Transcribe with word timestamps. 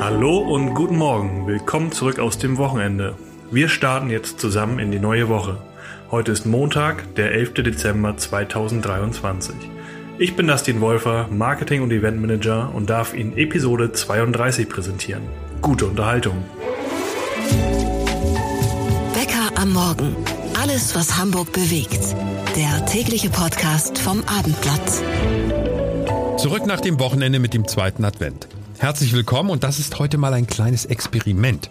Hallo 0.00 0.38
und 0.38 0.74
guten 0.74 0.96
Morgen. 0.96 1.48
Willkommen 1.48 1.90
zurück 1.90 2.20
aus 2.20 2.38
dem 2.38 2.56
Wochenende. 2.56 3.16
Wir 3.50 3.68
starten 3.68 4.10
jetzt 4.10 4.38
zusammen 4.38 4.78
in 4.78 4.92
die 4.92 5.00
neue 5.00 5.28
Woche. 5.28 5.58
Heute 6.12 6.30
ist 6.30 6.46
Montag, 6.46 7.16
der 7.16 7.32
11. 7.32 7.54
Dezember 7.54 8.16
2023. 8.16 9.56
Ich 10.18 10.36
bin 10.36 10.46
Dustin 10.46 10.80
Wolfer, 10.80 11.26
Marketing- 11.32 11.82
und 11.82 11.90
Eventmanager 11.90 12.72
und 12.72 12.90
darf 12.90 13.12
Ihnen 13.12 13.36
Episode 13.36 13.90
32 13.90 14.68
präsentieren. 14.68 15.22
Gute 15.60 15.86
Unterhaltung. 15.86 16.44
Wecker 19.14 19.50
am 19.60 19.72
Morgen. 19.72 20.14
Alles, 20.62 20.94
was 20.94 21.18
Hamburg 21.18 21.52
bewegt. 21.52 22.14
Der 22.54 22.86
tägliche 22.86 23.30
Podcast 23.30 23.98
vom 23.98 24.22
Abendblatt. 24.28 25.59
Zurück 26.40 26.64
nach 26.64 26.80
dem 26.80 26.98
Wochenende 26.98 27.38
mit 27.38 27.52
dem 27.52 27.68
zweiten 27.68 28.02
Advent. 28.02 28.48
Herzlich 28.78 29.12
willkommen 29.12 29.50
und 29.50 29.62
das 29.62 29.78
ist 29.78 29.98
heute 29.98 30.16
mal 30.16 30.32
ein 30.32 30.46
kleines 30.46 30.86
Experiment. 30.86 31.68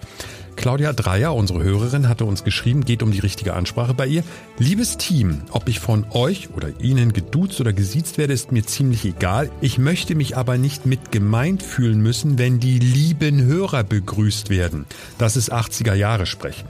Claudia 0.58 0.94
Dreier, 0.94 1.34
unsere 1.34 1.64
Hörerin, 1.64 2.08
hatte 2.08 2.24
uns 2.24 2.44
geschrieben, 2.44 2.86
geht 2.86 3.02
um 3.02 3.12
die 3.12 3.18
richtige 3.18 3.56
Ansprache 3.56 3.96
bei 3.96 4.06
ihr. 4.06 4.24
Liebes 4.60 4.98
Team, 4.98 5.42
ob 5.50 5.70
ich 5.70 5.80
von 5.80 6.06
euch 6.12 6.50
oder 6.56 6.70
Ihnen 6.80 7.14
geduzt 7.14 7.60
oder 7.60 7.74
gesiezt 7.74 8.20
werde, 8.20 8.34
ist 8.34 8.52
mir 8.52 8.64
ziemlich 8.64 9.06
egal. 9.06 9.50
Ich 9.60 9.80
möchte 9.80 10.14
mich 10.14 10.38
aber 10.38 10.60
nicht 10.60 10.86
mit 10.86 11.12
gemeint 11.12 11.64
fühlen 11.64 12.00
müssen, 12.00 12.38
wenn 12.38 12.60
die 12.60 12.78
lieben 12.78 13.42
Hörer 13.42 13.84
begrüßt 13.84 14.52
werden. 14.52 14.86
Das 15.18 15.36
ist 15.36 15.52
80er 15.52 15.96
Jahre 15.96 16.28
Sprech. 16.28 16.64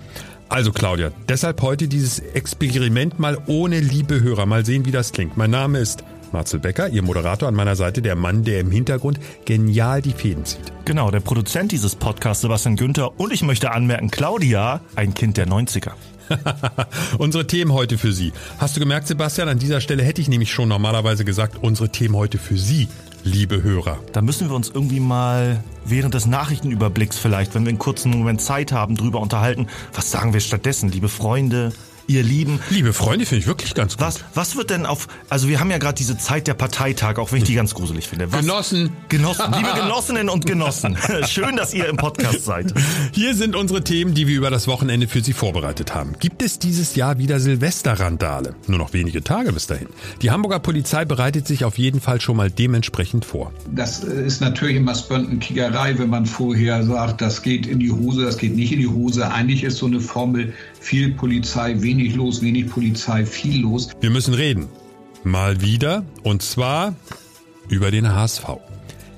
Also 0.47 0.71
Claudia, 0.71 1.11
deshalb 1.27 1.61
heute 1.61 1.89
dieses 1.89 2.19
Experiment 2.19 3.19
mal 3.19 3.37
ohne 3.47 3.81
liebe 3.81 4.21
Hörer. 4.21 4.45
Mal 4.45 4.65
sehen, 4.65 4.85
wie 4.85 4.91
das 4.91 5.11
klingt. 5.11 5.35
Mein 5.35 5.51
Name 5.51 5.79
ist 5.79 6.05
Marcel 6.31 6.59
Becker, 6.59 6.89
Ihr 6.89 7.03
Moderator 7.03 7.47
an 7.47 7.55
meiner 7.55 7.75
Seite, 7.75 8.01
der 8.01 8.15
Mann, 8.15 8.43
der 8.43 8.59
im 8.59 8.71
Hintergrund 8.71 9.19
genial 9.45 10.01
die 10.01 10.13
Fäden 10.13 10.45
zieht. 10.45 10.71
Genau, 10.85 11.11
der 11.11 11.19
Produzent 11.19 11.71
dieses 11.71 11.95
Podcasts, 11.95 12.41
Sebastian 12.41 12.75
Günther. 12.75 13.19
Und 13.19 13.33
ich 13.33 13.43
möchte 13.43 13.71
anmerken, 13.71 14.11
Claudia, 14.11 14.81
ein 14.95 15.13
Kind 15.13 15.37
der 15.37 15.47
90er. 15.47 15.91
unsere 17.17 17.47
Themen 17.47 17.73
heute 17.73 17.97
für 17.97 18.13
Sie. 18.13 18.31
Hast 18.57 18.75
du 18.75 18.79
gemerkt, 18.79 19.07
Sebastian? 19.07 19.49
An 19.49 19.59
dieser 19.59 19.81
Stelle 19.81 20.03
hätte 20.03 20.21
ich 20.21 20.27
nämlich 20.27 20.51
schon 20.51 20.69
normalerweise 20.69 21.25
gesagt, 21.25 21.57
unsere 21.61 21.89
Themen 21.89 22.15
heute 22.15 22.37
für 22.37 22.57
Sie, 22.57 22.87
liebe 23.23 23.63
Hörer. 23.63 23.99
Da 24.13 24.21
müssen 24.21 24.49
wir 24.49 24.55
uns 24.55 24.69
irgendwie 24.69 24.99
mal 24.99 25.63
während 25.85 26.13
des 26.13 26.25
Nachrichtenüberblicks 26.25 27.17
vielleicht, 27.17 27.55
wenn 27.55 27.63
wir 27.63 27.69
einen 27.69 27.79
kurzen 27.79 28.11
Moment 28.11 28.41
Zeit 28.41 28.71
haben, 28.71 28.95
drüber 28.95 29.19
unterhalten. 29.19 29.67
Was 29.93 30.11
sagen 30.11 30.33
wir 30.33 30.39
stattdessen, 30.39 30.89
liebe 30.89 31.09
Freunde, 31.09 31.71
ihr 32.09 32.23
Lieben. 32.23 32.59
Liebe 32.69 32.91
Freunde, 32.91 33.25
finde 33.25 33.41
ich 33.41 33.47
wirklich 33.47 33.75
ganz 33.75 33.95
gut. 33.95 34.05
Was, 34.05 34.23
was 34.33 34.55
wird 34.55 34.71
denn 34.71 34.85
auf, 34.85 35.07
also 35.29 35.47
wir 35.47 35.59
haben 35.59 35.69
ja 35.69 35.77
gerade 35.77 35.95
diese 35.95 36.17
Zeit 36.17 36.47
der 36.47 36.55
Parteitag, 36.55 37.17
auch 37.17 37.31
wenn 37.31 37.39
ich 37.39 37.43
die 37.45 37.53
ganz 37.53 37.73
gruselig 37.73 38.07
finde. 38.07 38.31
Was, 38.31 38.41
Genossen. 38.41 38.89
Genossen, 39.09 39.53
liebe 39.55 39.69
Genossinnen 39.75 40.29
und 40.29 40.45
Genossen. 40.45 40.97
Schön, 41.27 41.55
dass 41.55 41.73
ihr 41.73 41.87
im 41.87 41.97
Podcast 41.97 42.45
seid. 42.45 42.73
Hier 43.13 43.35
sind 43.35 43.55
unsere 43.55 43.83
Themen, 43.83 44.15
die 44.15 44.27
wir 44.27 44.35
über 44.35 44.49
das 44.49 44.67
Wochenende 44.67 45.07
für 45.07 45.21
Sie 45.21 45.33
vorbereitet 45.33 45.93
haben. 45.93 46.13
Gibt 46.19 46.41
es 46.41 46.57
dieses 46.57 46.95
Jahr 46.95 47.19
wieder 47.19 47.39
Silvesterrandale? 47.39 48.55
Nur 48.67 48.79
noch 48.79 48.93
wenige 48.93 49.23
Tage 49.23 49.53
bis 49.53 49.67
dahin. 49.67 49.87
Die 50.23 50.31
Hamburger 50.31 50.59
Polizei 50.59 51.05
bereitet 51.05 51.47
sich 51.47 51.63
auf 51.63 51.77
jeden 51.77 52.01
Fall 52.01 52.19
schon 52.21 52.37
mal 52.37 52.49
dementsprechend 52.49 53.23
vor. 53.23 53.53
Das 53.71 53.99
ist 54.03 54.41
natürlich 54.41 54.77
immer 54.77 54.95
Spöntenstickerei, 54.95 55.99
wenn 55.99 56.09
man 56.09 56.25
vorher 56.25 56.83
sagt, 56.83 57.21
das 57.21 57.43
geht 57.43 57.67
in 57.67 57.79
die 57.79 57.91
Hose, 57.91 58.23
das 58.25 58.37
geht 58.37 58.55
nicht 58.55 58.71
in 58.71 58.79
die 58.79 58.87
Hose. 58.87 59.31
Eigentlich 59.31 59.63
ist 59.63 59.77
so 59.77 59.85
eine 59.85 59.99
Formel 59.99 60.53
viel 60.79 61.13
Polizei, 61.13 61.75
wenig 61.81 62.15
los, 62.15 62.41
wenig 62.41 62.69
Polizei, 62.69 63.25
viel 63.25 63.61
los. 63.61 63.89
Wir 63.99 64.09
müssen 64.09 64.33
reden. 64.33 64.67
Mal 65.23 65.61
wieder. 65.61 66.05
Und 66.23 66.41
zwar 66.41 66.95
über 67.67 67.91
den 67.91 68.13
HSV. 68.13 68.45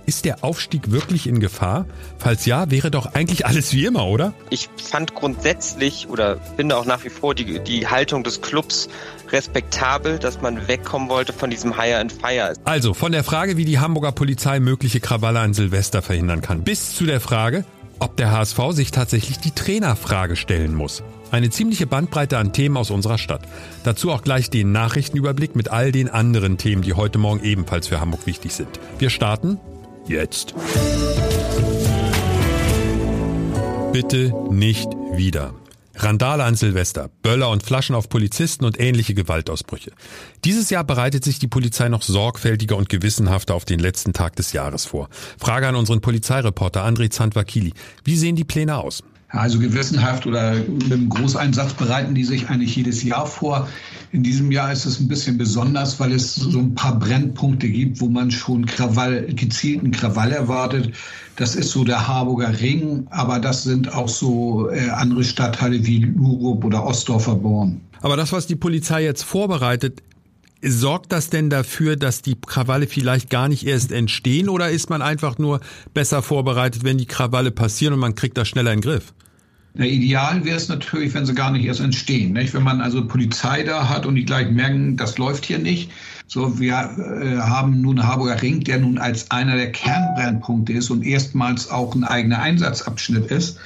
Ist 0.06 0.26
der 0.26 0.44
Aufstieg 0.44 0.92
wirklich 0.92 1.28
in 1.28 1.40
Gefahr? 1.40 1.86
Falls 2.18 2.46
ja, 2.46 2.70
wäre 2.72 2.92
doch 2.92 3.14
eigentlich 3.14 3.46
alles 3.46 3.72
wie 3.74 3.86
immer, 3.86 4.08
oder? 4.08 4.34
Ich 4.50 4.68
fand 4.76 5.14
grundsätzlich 5.14 6.10
oder 6.10 6.38
finde 6.58 6.76
auch 6.76 6.86
nach 6.86 7.04
wie 7.06 7.10
vor 7.10 7.36
die, 7.36 7.60
die 7.60 7.88
Haltung 7.88 8.24
des 8.24 8.42
Clubs 8.42 8.90
respektabel, 9.30 10.20
dass 10.20 10.42
man 10.42 10.68
wegkommen 10.68 11.08
wollte 11.08 11.34
von 11.34 11.50
diesem 11.50 11.80
Hire 11.80 12.00
and 12.00 12.12
Fire. 12.12 12.54
Also 12.66 12.94
von 12.94 13.12
der 13.12 13.24
Frage, 13.24 13.58
wie 13.58 13.66
die 13.66 13.80
Hamburger 13.80 14.12
Polizei 14.12 14.60
mögliche 14.60 15.00
Krawalle 15.00 15.40
an 15.40 15.54
Silvester 15.54 16.02
verhindern 16.02 16.42
kann, 16.42 16.64
bis 16.64 16.96
zu 16.96 17.06
der 17.06 17.22
Frage, 17.22 17.64
ob 18.00 18.18
der 18.18 18.32
HSV 18.32 18.60
sich 18.72 18.92
tatsächlich 18.92 19.38
die 19.38 19.52
Trainerfrage 19.52 20.36
stellen 20.36 20.74
muss. 20.74 21.04
Eine 21.32 21.50
ziemliche 21.50 21.88
Bandbreite 21.88 22.38
an 22.38 22.52
Themen 22.52 22.76
aus 22.76 22.92
unserer 22.92 23.18
Stadt. 23.18 23.48
Dazu 23.86 24.12
auch 24.12 24.22
gleich 24.22 24.50
den 24.50 24.74
Nachrichtenüberblick 24.74 25.56
mit 25.56 25.70
all 25.70 25.94
den 25.94 26.10
anderen 26.10 26.58
Themen, 26.58 26.82
die 26.82 26.94
heute 26.94 27.18
Morgen 27.20 27.42
ebenfalls 27.42 27.88
für 27.88 28.02
Hamburg 28.02 28.28
wichtig 28.28 28.52
sind. 28.52 28.82
Wir 29.00 29.10
starten 29.10 29.58
jetzt. 30.08 30.54
Bitte 33.94 34.34
nicht 34.52 34.90
wieder. 35.14 35.54
Randale 35.96 36.44
an 36.44 36.56
Silvester, 36.56 37.10
Böller 37.22 37.50
und 37.50 37.64
Flaschen 37.64 37.96
auf 37.96 38.10
Polizisten 38.10 38.66
und 38.66 38.80
ähnliche 38.80 39.14
Gewaltausbrüche. 39.14 39.92
Dieses 40.44 40.70
Jahr 40.70 40.84
bereitet 40.84 41.24
sich 41.24 41.40
die 41.40 41.48
Polizei 41.48 41.90
noch 41.90 42.02
sorgfältiger 42.02 42.76
und 42.76 42.90
gewissenhafter 42.90 43.56
auf 43.56 43.66
den 43.66 43.80
letzten 43.80 44.12
Tag 44.12 44.36
des 44.36 44.52
Jahres 44.52 44.86
vor. 44.86 45.10
Frage 45.38 45.68
an 45.68 45.76
unseren 45.76 46.02
Polizeireporter 46.02 46.86
André 46.86 47.10
Zandvakili. 47.10 47.74
Wie 48.04 48.18
sehen 48.18 48.36
die 48.36 48.46
Pläne 48.46 48.78
aus? 48.78 49.04
Also 49.32 49.60
gewissenhaft 49.60 50.28
oder 50.28 50.56
mit 50.56 50.92
einem 50.92 51.08
Großeinsatz 51.08 51.74
bereiten 51.74 52.14
die 52.14 52.26
sich 52.26 52.50
eigentlich 52.50 52.76
jedes 52.76 53.02
Jahr 53.04 53.26
vor. 53.26 53.68
In 54.12 54.24
diesem 54.24 54.52
Jahr 54.52 54.74
ist 54.74 54.86
es 54.86 55.00
ein 55.00 55.08
bisschen 55.08 55.38
besonders, 55.38 56.00
weil 56.02 56.12
es 56.12 56.36
so 56.36 56.60
ein 56.60 56.76
paar 56.76 57.00
Brennpunkte 57.00 57.70
gibt, 57.70 58.02
wo 58.02 58.10
man 58.10 58.30
schon 58.30 58.66
Krawall, 58.66 59.28
gezielten 59.34 59.92
Krawall 59.92 60.34
erwartet. 60.34 60.94
Das 61.38 61.56
ist 61.56 61.72
so 61.72 61.86
der 61.86 62.08
Harburger 62.08 62.60
Ring, 62.60 63.08
aber 63.10 63.40
das 63.40 63.64
sind 63.64 63.94
auch 63.94 64.10
so 64.10 64.70
äh, 64.70 64.90
andere 64.90 65.24
Stadtteile 65.24 65.86
wie 65.86 66.00
Lurup 66.00 66.66
oder 66.66 66.86
Ostdorfer 66.86 67.36
Born. 67.36 67.80
Aber 68.02 68.18
das, 68.18 68.34
was 68.34 68.48
die 68.48 68.58
Polizei 68.58 69.04
jetzt 69.04 69.24
vorbereitet, 69.24 70.02
Sorgt 70.64 71.12
das 71.12 71.30
denn 71.30 71.50
dafür, 71.50 71.96
dass 71.96 72.22
die 72.22 72.36
Krawalle 72.40 72.86
vielleicht 72.86 73.30
gar 73.32 73.48
nicht 73.48 73.66
erst 73.66 73.92
entstehen 73.92 74.48
oder 74.48 74.70
ist 74.70 74.90
man 74.92 75.02
einfach 75.02 75.40
nur 75.40 75.60
besser 75.94 76.22
vorbereitet, 76.22 76.84
wenn 76.84 77.00
die 77.00 77.08
Krawalle 77.08 77.50
passieren 77.52 77.96
und 77.96 78.00
man 78.00 78.14
kriegt 78.14 78.38
das 78.38 78.48
schneller 78.48 78.72
in 78.72 78.82
den 78.82 78.90
Griff? 78.90 79.14
Na, 79.74 79.86
ideal 79.86 80.44
wäre 80.44 80.58
es 80.58 80.68
natürlich, 80.68 81.14
wenn 81.14 81.26
sie 81.26 81.34
gar 81.34 81.52
nicht 81.52 81.66
erst 81.66 81.80
entstehen. 81.80 82.34
Nicht? 82.34 82.54
Wenn 82.54 82.64
man 82.64 82.82
also 82.82 83.08
Polizei 83.08 83.64
da 83.64 83.90
hat 83.90 84.06
und 84.06 84.16
die 84.16 84.26
gleich 84.26 84.50
merken, 84.52 84.98
das 84.98 85.18
läuft 85.18 85.46
hier 85.46 85.60
nicht. 85.60 85.90
So, 86.28 86.60
wir 86.60 86.74
äh, 86.74 87.38
haben 87.38 87.82
nun 87.82 88.06
Harburger 88.06 88.42
Ring, 88.42 88.60
der 88.64 88.80
nun 88.80 88.98
als 88.98 89.32
einer 89.32 89.56
der 89.56 89.72
Kernbrennpunkte 89.72 90.74
ist 90.74 90.90
und 90.90 91.04
erstmals 91.04 91.72
auch 91.72 91.96
ein 91.96 92.04
eigener 92.04 92.40
Einsatzabschnitt 92.40 93.32
ist 93.32 93.58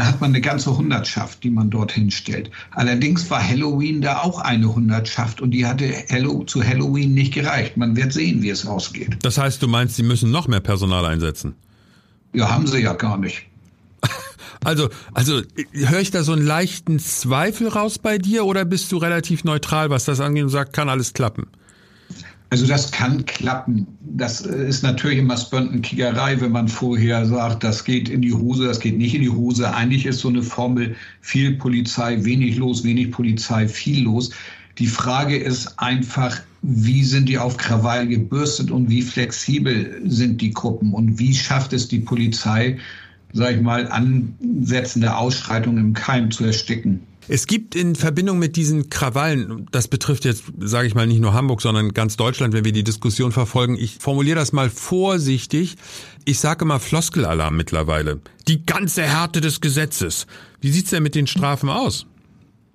hat 0.00 0.20
man 0.20 0.30
eine 0.30 0.40
ganze 0.40 0.76
Hundertschaft, 0.76 1.44
die 1.44 1.50
man 1.50 1.70
dorthin 1.70 2.10
stellt. 2.10 2.50
Allerdings 2.70 3.30
war 3.30 3.46
Halloween 3.46 4.00
da 4.00 4.18
auch 4.18 4.40
eine 4.40 4.74
Hundertschaft 4.74 5.40
und 5.40 5.50
die 5.50 5.66
hatte 5.66 5.86
Hello, 6.08 6.44
zu 6.44 6.62
Halloween 6.64 7.14
nicht 7.14 7.34
gereicht. 7.34 7.76
Man 7.76 7.96
wird 7.96 8.12
sehen, 8.12 8.42
wie 8.42 8.50
es 8.50 8.66
ausgeht. 8.66 9.18
Das 9.22 9.38
heißt, 9.38 9.62
du 9.62 9.68
meinst, 9.68 9.96
sie 9.96 10.02
müssen 10.02 10.30
noch 10.30 10.48
mehr 10.48 10.60
Personal 10.60 11.04
einsetzen? 11.04 11.54
Ja, 12.32 12.50
haben 12.50 12.66
sie 12.66 12.78
ja 12.78 12.94
gar 12.94 13.18
nicht. 13.18 13.46
Also, 14.64 14.90
also 15.12 15.42
höre 15.72 15.98
ich 15.98 16.12
da 16.12 16.22
so 16.22 16.30
einen 16.30 16.46
leichten 16.46 17.00
Zweifel 17.00 17.66
raus 17.66 17.98
bei 17.98 18.18
dir 18.18 18.44
oder 18.44 18.64
bist 18.64 18.92
du 18.92 18.96
relativ 18.96 19.42
neutral, 19.42 19.90
was 19.90 20.04
das 20.04 20.20
angeht 20.20 20.44
und 20.44 20.50
sagst, 20.50 20.72
kann 20.72 20.88
alles 20.88 21.14
klappen? 21.14 21.48
Also 22.52 22.66
das 22.66 22.90
kann 22.90 23.24
klappen. 23.24 23.86
Das 24.02 24.42
ist 24.42 24.82
natürlich 24.82 25.16
immer 25.16 25.38
Spöntenkickerei, 25.38 26.38
wenn 26.38 26.52
man 26.52 26.68
vorher 26.68 27.24
sagt, 27.24 27.64
das 27.64 27.82
geht 27.82 28.10
in 28.10 28.20
die 28.20 28.34
Hose, 28.34 28.66
das 28.66 28.78
geht 28.78 28.98
nicht 28.98 29.14
in 29.14 29.22
die 29.22 29.30
Hose. 29.30 29.72
Eigentlich 29.74 30.04
ist 30.04 30.18
so 30.18 30.28
eine 30.28 30.42
Formel 30.42 30.94
viel 31.22 31.56
Polizei, 31.56 32.22
wenig 32.26 32.58
los, 32.58 32.84
wenig 32.84 33.10
Polizei, 33.10 33.66
viel 33.66 34.02
los. 34.02 34.32
Die 34.76 34.86
Frage 34.86 35.38
ist 35.38 35.78
einfach, 35.78 36.42
wie 36.60 37.02
sind 37.04 37.30
die 37.30 37.38
auf 37.38 37.56
Krawall 37.56 38.06
gebürstet 38.06 38.70
und 38.70 38.90
wie 38.90 39.00
flexibel 39.00 40.02
sind 40.04 40.42
die 40.42 40.50
Gruppen 40.50 40.92
und 40.92 41.18
wie 41.18 41.32
schafft 41.32 41.72
es 41.72 41.88
die 41.88 42.00
Polizei, 42.00 42.76
sag 43.32 43.54
ich 43.54 43.62
mal, 43.62 43.88
ansetzende 43.88 45.16
Ausschreitungen 45.16 45.78
im 45.78 45.92
Keim 45.94 46.30
zu 46.30 46.44
ersticken? 46.44 47.00
Es 47.28 47.46
gibt 47.46 47.76
in 47.76 47.94
Verbindung 47.94 48.38
mit 48.38 48.56
diesen 48.56 48.90
Krawallen, 48.90 49.66
das 49.70 49.86
betrifft 49.86 50.24
jetzt, 50.24 50.44
sage 50.58 50.88
ich 50.88 50.94
mal, 50.94 51.06
nicht 51.06 51.20
nur 51.20 51.34
Hamburg, 51.34 51.62
sondern 51.62 51.94
ganz 51.94 52.16
Deutschland, 52.16 52.52
wenn 52.52 52.64
wir 52.64 52.72
die 52.72 52.82
Diskussion 52.82 53.30
verfolgen, 53.30 53.76
ich 53.78 53.98
formuliere 54.00 54.36
das 54.36 54.52
mal 54.52 54.70
vorsichtig, 54.70 55.76
ich 56.24 56.40
sage 56.40 56.64
mal 56.64 56.80
Floskelalarm 56.80 57.56
mittlerweile. 57.56 58.20
Die 58.48 58.66
ganze 58.66 59.02
Härte 59.02 59.40
des 59.40 59.60
Gesetzes. 59.60 60.26
Wie 60.60 60.70
sieht's 60.70 60.90
denn 60.90 61.02
mit 61.02 61.14
den 61.14 61.26
Strafen 61.28 61.68
aus? 61.68 62.06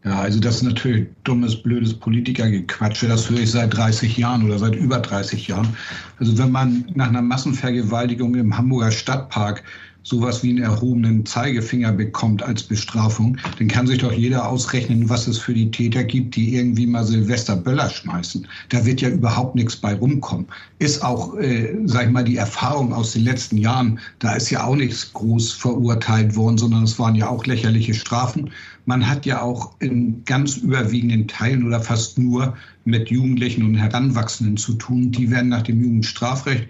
Ja, 0.06 0.20
also 0.20 0.40
das 0.40 0.58
ist 0.58 0.64
natürlich 0.64 1.08
dummes, 1.26 1.62
blödes 1.62 1.94
Politikergequatsche. 1.94 3.10
Das 3.10 3.30
höre 3.30 3.40
ich 3.40 3.52
seit 3.52 3.76
30 3.76 4.16
Jahren 4.16 4.46
oder 4.46 4.58
seit 4.58 4.76
über 4.76 5.00
30 5.00 5.48
Jahren. 5.50 5.76
Also 6.18 6.38
wenn 6.38 6.52
man 6.52 6.86
nach 6.96 7.10
einer 7.10 7.22
Massenvergewaltigung 7.22 8.36
im 8.36 8.58
Hamburger 8.58 8.92
Stadtpark 8.92 9.64
sowas 10.08 10.42
wie 10.42 10.52
einen 10.52 10.64
erhobenen 10.64 11.26
Zeigefinger 11.26 11.92
bekommt 11.92 12.42
als 12.42 12.64
Bestrafung, 12.64 13.38
dann 13.60 13.68
kann 13.68 13.88
sich 13.88 13.98
doch 13.98 14.14
jeder 14.14 14.48
ausrechnen, 14.48 15.10
was 15.10 15.28
es 15.28 15.38
für 15.38 15.54
die 15.54 15.70
Täter 15.70 16.06
gibt, 16.06 16.36
die 16.38 16.56
irgendwie 16.56 16.88
mal 16.88 17.04
Silvester 17.04 17.58
Böller 17.58 17.90
schmeißen. 17.90 18.48
Da 18.70 18.86
wird 18.86 19.02
ja 19.02 19.10
überhaupt 19.10 19.56
nichts 19.56 19.76
bei 19.76 19.94
rumkommen. 19.94 20.48
Ist 20.80 21.04
auch, 21.04 21.38
äh, 21.38 21.76
sag 21.86 22.06
ich 22.06 22.12
mal, 22.12 22.24
die 22.24 22.38
Erfahrung 22.38 22.94
aus 22.94 23.12
den 23.12 23.26
letzten 23.26 23.58
Jahren, 23.58 24.00
da 24.20 24.34
ist 24.34 24.50
ja 24.50 24.64
auch 24.64 24.78
nichts 24.78 25.12
groß 25.12 25.52
verurteilt 25.52 26.38
worden, 26.38 26.58
sondern 26.58 26.84
es 26.84 26.98
waren 26.98 27.16
ja 27.16 27.28
auch 27.28 27.46
lächerliche 27.46 27.94
Strafen. 27.94 28.52
Man 28.86 29.10
hat 29.10 29.26
ja 29.26 29.42
auch 29.42 29.74
in 29.80 30.24
ganz 30.24 30.56
überwiegenden 30.56 31.28
Teilen 31.28 31.66
oder 31.66 31.82
fast 31.82 32.18
nur 32.18 32.56
mit 32.86 33.10
Jugendlichen 33.10 33.64
und 33.64 33.76
Heranwachsenden 33.76 34.56
zu 34.56 34.76
tun. 34.76 35.12
Die 35.12 35.30
werden 35.30 35.50
nach 35.50 35.64
dem 35.64 35.82
Jugendstrafrecht 35.82 36.70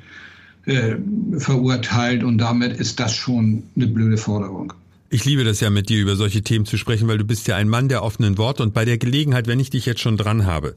äh, 0.67 0.97
verurteilt 1.37 2.23
und 2.23 2.37
damit 2.37 2.77
ist 2.77 2.99
das 2.99 3.15
schon 3.15 3.63
eine 3.75 3.87
blöde 3.87 4.17
Forderung. 4.17 4.73
Ich 5.09 5.23
liebe 5.23 5.45
das 5.45 5.61
ja 5.61 5.69
mit 5.69 5.87
dir 5.87 6.01
über 6.01 6.17
solche 6.17 6.41
Themen 6.41 6.65
zu 6.65 6.77
sprechen, 6.77 7.07
weil 7.07 7.17
du 7.17 7.23
bist 7.23 7.47
ja 7.47 7.55
ein 7.55 7.69
Mann 7.69 7.87
der 7.87 8.03
offenen 8.03 8.37
Worte 8.37 8.63
und 8.63 8.73
bei 8.73 8.83
der 8.83 8.97
Gelegenheit, 8.97 9.47
wenn 9.47 9.61
ich 9.61 9.69
dich 9.69 9.85
jetzt 9.85 10.01
schon 10.01 10.17
dran 10.17 10.45
habe, 10.45 10.75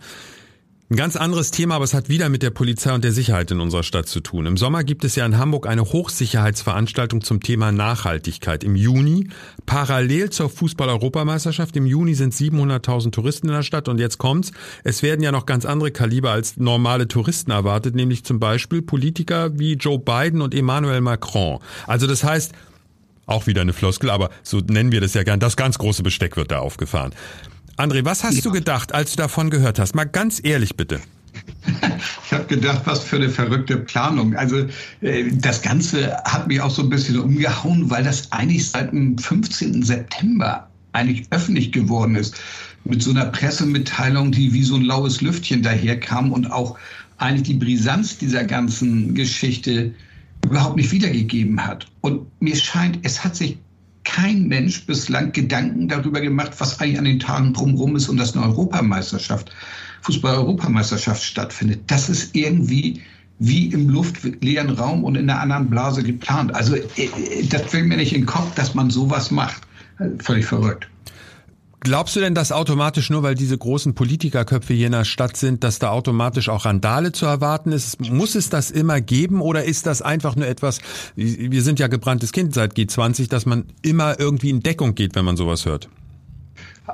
ein 0.91 0.97
ganz 0.97 1.15
anderes 1.15 1.53
Thema, 1.53 1.77
aber 1.77 1.85
es 1.85 1.95
hat 1.95 2.09
wieder 2.09 2.29
mit 2.29 2.43
der 2.43 2.51
Polizei 2.51 2.93
und 2.93 3.05
der 3.05 3.13
Sicherheit 3.13 3.53
in 3.53 3.61
unserer 3.61 3.85
Stadt 3.85 4.09
zu 4.09 4.19
tun. 4.19 4.45
Im 4.47 4.57
Sommer 4.57 4.83
gibt 4.83 5.05
es 5.05 5.15
ja 5.15 5.25
in 5.25 5.39
Hamburg 5.39 5.69
eine 5.69 5.85
Hochsicherheitsveranstaltung 5.85 7.23
zum 7.23 7.41
Thema 7.41 7.71
Nachhaltigkeit 7.71 8.65
im 8.65 8.75
Juni. 8.75 9.29
Parallel 9.67 10.31
zur 10.31 10.51
Fußball-Europameisterschaft 10.51 11.77
im 11.77 11.87
Juni 11.87 12.15
sind 12.15 12.35
700.000 12.35 13.13
Touristen 13.13 13.47
in 13.47 13.55
der 13.55 13.63
Stadt 13.63 13.87
und 13.87 14.01
jetzt 14.01 14.19
kommt's. 14.19 14.51
Es 14.83 15.05
werden 15.05 15.23
ja 15.23 15.31
noch 15.31 15.47
ganz 15.47 15.65
andere 15.65 15.93
Kaliber 15.93 16.33
als 16.33 16.57
normale 16.57 17.07
Touristen 17.07 17.53
erwartet, 17.53 17.95
nämlich 17.95 18.25
zum 18.25 18.41
Beispiel 18.41 18.83
Politiker 18.83 19.57
wie 19.57 19.75
Joe 19.75 20.01
Biden 20.01 20.43
und 20.43 20.57
Emmanuel 20.57 21.03
Macron. 21.03 21.61
Also 21.87 22.09
das 22.09 22.25
heißt, 22.25 22.53
auch 23.27 23.47
wieder 23.47 23.61
eine 23.61 23.73
Floskel, 23.73 24.11
aber 24.11 24.31
so 24.43 24.59
nennen 24.59 24.91
wir 24.91 25.01
das 25.01 25.15
ja 25.15 25.23
gern. 25.23 25.39
Das 25.39 25.57
ganz 25.57 25.79
große 25.79 26.03
Besteck 26.03 26.37
wird 26.37 26.51
da 26.51 26.59
aufgefahren. 26.59 27.13
André, 27.81 28.05
was 28.05 28.25
hast 28.25 28.37
ja. 28.37 28.43
du 28.43 28.51
gedacht, 28.51 28.95
als 28.95 29.13
du 29.13 29.17
davon 29.17 29.49
gehört 29.49 29.79
hast? 29.79 29.95
Mal 29.95 30.05
ganz 30.05 30.41
ehrlich 30.43 30.77
bitte. 30.77 31.01
Ich 32.25 32.33
habe 32.33 32.45
gedacht, 32.45 32.83
was 32.85 33.03
für 33.03 33.17
eine 33.17 33.29
verrückte 33.29 33.77
Planung. 33.77 34.37
Also 34.37 34.67
äh, 35.01 35.31
das 35.33 35.63
Ganze 35.63 36.17
hat 36.25 36.47
mich 36.47 36.61
auch 36.61 36.71
so 36.71 36.83
ein 36.83 36.89
bisschen 36.89 37.19
umgehauen, 37.19 37.91
weil 37.91 38.05
das 38.05 38.31
eigentlich 38.31 38.71
seit 38.71 38.93
dem 38.93 39.19
15. 39.19 39.83
September 39.83 40.69
eigentlich 40.93 41.27
öffentlich 41.31 41.73
geworden 41.73 42.15
ist. 42.15 42.41
Mit 42.85 43.03
so 43.03 43.11
einer 43.11 43.27
Pressemitteilung, 43.27 44.31
die 44.31 44.53
wie 44.53 44.63
so 44.63 44.77
ein 44.77 44.83
laues 44.83 45.23
Lüftchen 45.23 45.63
daherkam 45.63 46.31
und 46.31 46.53
auch 46.53 46.79
eigentlich 47.19 47.49
die 47.49 47.55
Brisanz 47.55 48.17
dieser 48.17 48.45
ganzen 48.45 49.15
Geschichte 49.17 49.93
überhaupt 50.45 50.77
nicht 50.77 50.93
wiedergegeben 50.93 51.67
hat. 51.67 51.87
Und 52.01 52.27
mir 52.41 52.55
scheint, 52.55 53.01
es 53.03 53.25
hat 53.25 53.35
sich 53.35 53.59
kein 54.05 54.49
Mensch 54.49 54.87
bislang 54.87 55.33
Gedanken 55.33 55.89
darüber 55.89 56.21
gemacht, 56.21 56.53
was 56.59 56.81
eigentlich 56.81 56.99
an 56.99 57.05
den 57.05 57.21
Tagen 57.21 57.53
drumherum 57.53 57.97
ist 57.97 58.09
und 58.09 58.17
dass 58.17 58.35
eine 58.37 58.47
Europameisterschaft, 58.47 59.53
Fußball-Europameisterschaft 60.03 61.23
stattfindet. 61.23 61.83
Das 61.87 62.09
ist 62.09 62.35
irgendwie 62.35 63.03
wie 63.39 63.67
im 63.69 63.89
luftleeren 63.89 64.71
Raum 64.71 65.03
und 65.03 65.17
in 65.17 65.29
einer 65.29 65.41
anderen 65.41 65.71
Blase 65.71 66.03
geplant. 66.03 66.55
Also 66.55 66.77
äh, 66.77 66.81
äh, 66.97 67.47
das 67.49 67.73
will 67.73 67.85
mir 67.85 67.97
nicht 67.97 68.13
in 68.13 68.23
den 68.23 68.27
Kopf, 68.27 68.55
dass 68.55 68.75
man 68.75 68.91
sowas 68.91 69.31
macht. 69.31 69.63
Völlig 70.19 70.47
verrückt. 70.47 70.89
Glaubst 71.83 72.15
du 72.15 72.21
denn, 72.21 72.35
dass 72.35 72.53
automatisch 72.53 73.09
nur 73.09 73.23
weil 73.23 73.35
diese 73.35 73.57
großen 73.57 73.95
Politikerköpfe 73.95 74.75
hier 74.75 74.87
in 74.87 74.93
der 74.93 75.07
Stadt 75.07 75.39
sind, 75.39 75.65
dass 75.65 75.79
da 75.79 75.91
automatisch 75.91 76.51
auch 76.51 76.67
Randale 76.67 77.13
zu 77.13 77.25
erwarten 77.25 77.73
ist? 77.73 78.01
Muss 78.11 78.35
es 78.35 78.51
das 78.51 78.71
immer 78.71 79.01
geben 79.01 79.41
oder 79.41 79.65
ist 79.65 79.87
das 79.87 80.03
einfach 80.03 80.37
nur 80.37 80.47
etwas, 80.47 80.81
wir 81.17 81.63
sind 81.63 81.79
ja 81.79 81.87
gebranntes 81.87 82.33
Kind 82.33 82.53
seit 82.53 82.75
G20, 82.75 83.31
dass 83.31 83.47
man 83.47 83.65
immer 83.81 84.21
irgendwie 84.21 84.51
in 84.51 84.61
Deckung 84.61 84.95
geht, 84.95 85.15
wenn 85.15 85.25
man 85.25 85.39
sowas 85.39 85.65
hört? 85.65 85.89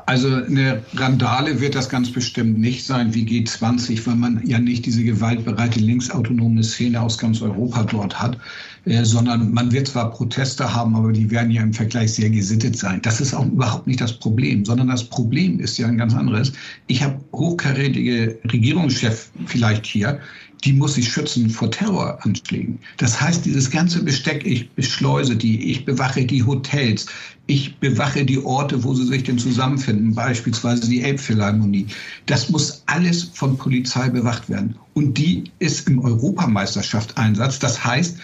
Also 0.07 0.29
eine 0.29 0.83
Randale 0.95 1.61
wird 1.61 1.75
das 1.75 1.89
ganz 1.89 2.11
bestimmt 2.11 2.59
nicht 2.59 2.85
sein 2.85 3.15
wie 3.15 3.25
G20, 3.25 4.07
weil 4.07 4.17
man 4.17 4.47
ja 4.47 4.59
nicht 4.59 4.87
diese 4.87 5.03
gewaltbereite 5.03 5.81
linksautonome 5.81 6.63
Szene 6.63 7.01
aus 7.01 7.19
ganz 7.19 7.41
Europa 7.41 7.85
dort 7.85 8.21
hat. 8.21 8.39
Äh, 8.87 9.05
sondern 9.05 9.53
man 9.53 9.73
wird 9.73 9.89
zwar 9.89 10.13
Proteste 10.13 10.73
haben, 10.73 10.95
aber 10.95 11.11
die 11.11 11.29
werden 11.29 11.51
ja 11.51 11.61
im 11.61 11.73
Vergleich 11.73 12.15
sehr 12.15 12.31
gesittet 12.31 12.79
sein. 12.79 13.03
Das 13.03 13.21
ist 13.21 13.35
auch 13.35 13.45
überhaupt 13.45 13.89
nicht 13.89 14.01
das 14.01 14.13
Problem, 14.13 14.65
sondern 14.65 14.87
das 14.87 15.03
Problem 15.03 15.59
ist 15.59 15.77
ja 15.77 15.89
ein 15.89 15.99
ganz 15.99 16.15
anderes. 16.15 16.53
Ich 16.87 17.03
habe 17.03 17.19
hochkarätige 17.33 18.39
Regierungschef 18.45 19.31
vielleicht 19.47 19.87
hier, 19.87 20.21
die 20.64 20.73
muss 20.73 20.94
sich 20.94 21.08
schützen 21.08 21.50
vor 21.50 21.70
Terroranschlägen. 21.70 22.79
Das 22.97 23.20
heißt, 23.20 23.44
dieses 23.44 23.70
ganze 23.70 24.03
Besteck, 24.03 24.44
ich 24.44 24.70
beschleuse 24.70 25.37
die, 25.37 25.70
ich 25.70 25.85
bewache 25.85 26.25
die 26.25 26.44
Hotels, 26.44 27.06
ich 27.47 27.76
bewache 27.79 28.25
die 28.25 28.43
Orte, 28.44 28.82
wo 28.82 28.94
sie 28.94 29.06
sich 29.06 29.23
denn 29.25 29.38
zusammenfinden, 29.38 30.14
beispielsweise 30.14 30.88
die 30.88 31.03
Elbphilharmonie. 31.03 31.87
Das 32.26 32.49
muss 32.49 32.82
alles 32.87 33.25
von 33.35 33.56
Polizei 33.56 34.08
bewacht 34.08 34.49
werden. 34.49 34.76
Und 34.94 35.17
die 35.19 35.44
ist 35.58 35.88
im 35.88 36.00
Europameisterschaft 36.00 37.17
Einsatz. 37.17 37.59
Das 37.59 37.85
heißt, 37.85 38.19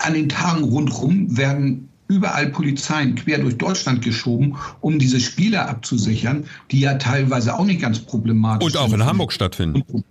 an 0.00 0.14
den 0.14 0.28
Tagen 0.28 0.64
rundherum 0.64 1.34
werden 1.36 1.88
überall 2.08 2.48
Polizeien 2.50 3.14
quer 3.14 3.38
durch 3.38 3.56
Deutschland 3.56 4.02
geschoben, 4.02 4.56
um 4.80 4.98
diese 4.98 5.18
Spiele 5.18 5.66
abzusichern, 5.66 6.44
die 6.70 6.80
ja 6.80 6.94
teilweise 6.94 7.58
auch 7.58 7.64
nicht 7.64 7.80
ganz 7.80 8.00
problematisch 8.00 8.66
sind. 8.66 8.76
Und 8.76 8.84
auch 8.84 8.90
sind. 8.90 9.00
in 9.00 9.06
Hamburg 9.06 9.32
stattfinden. 9.32 10.04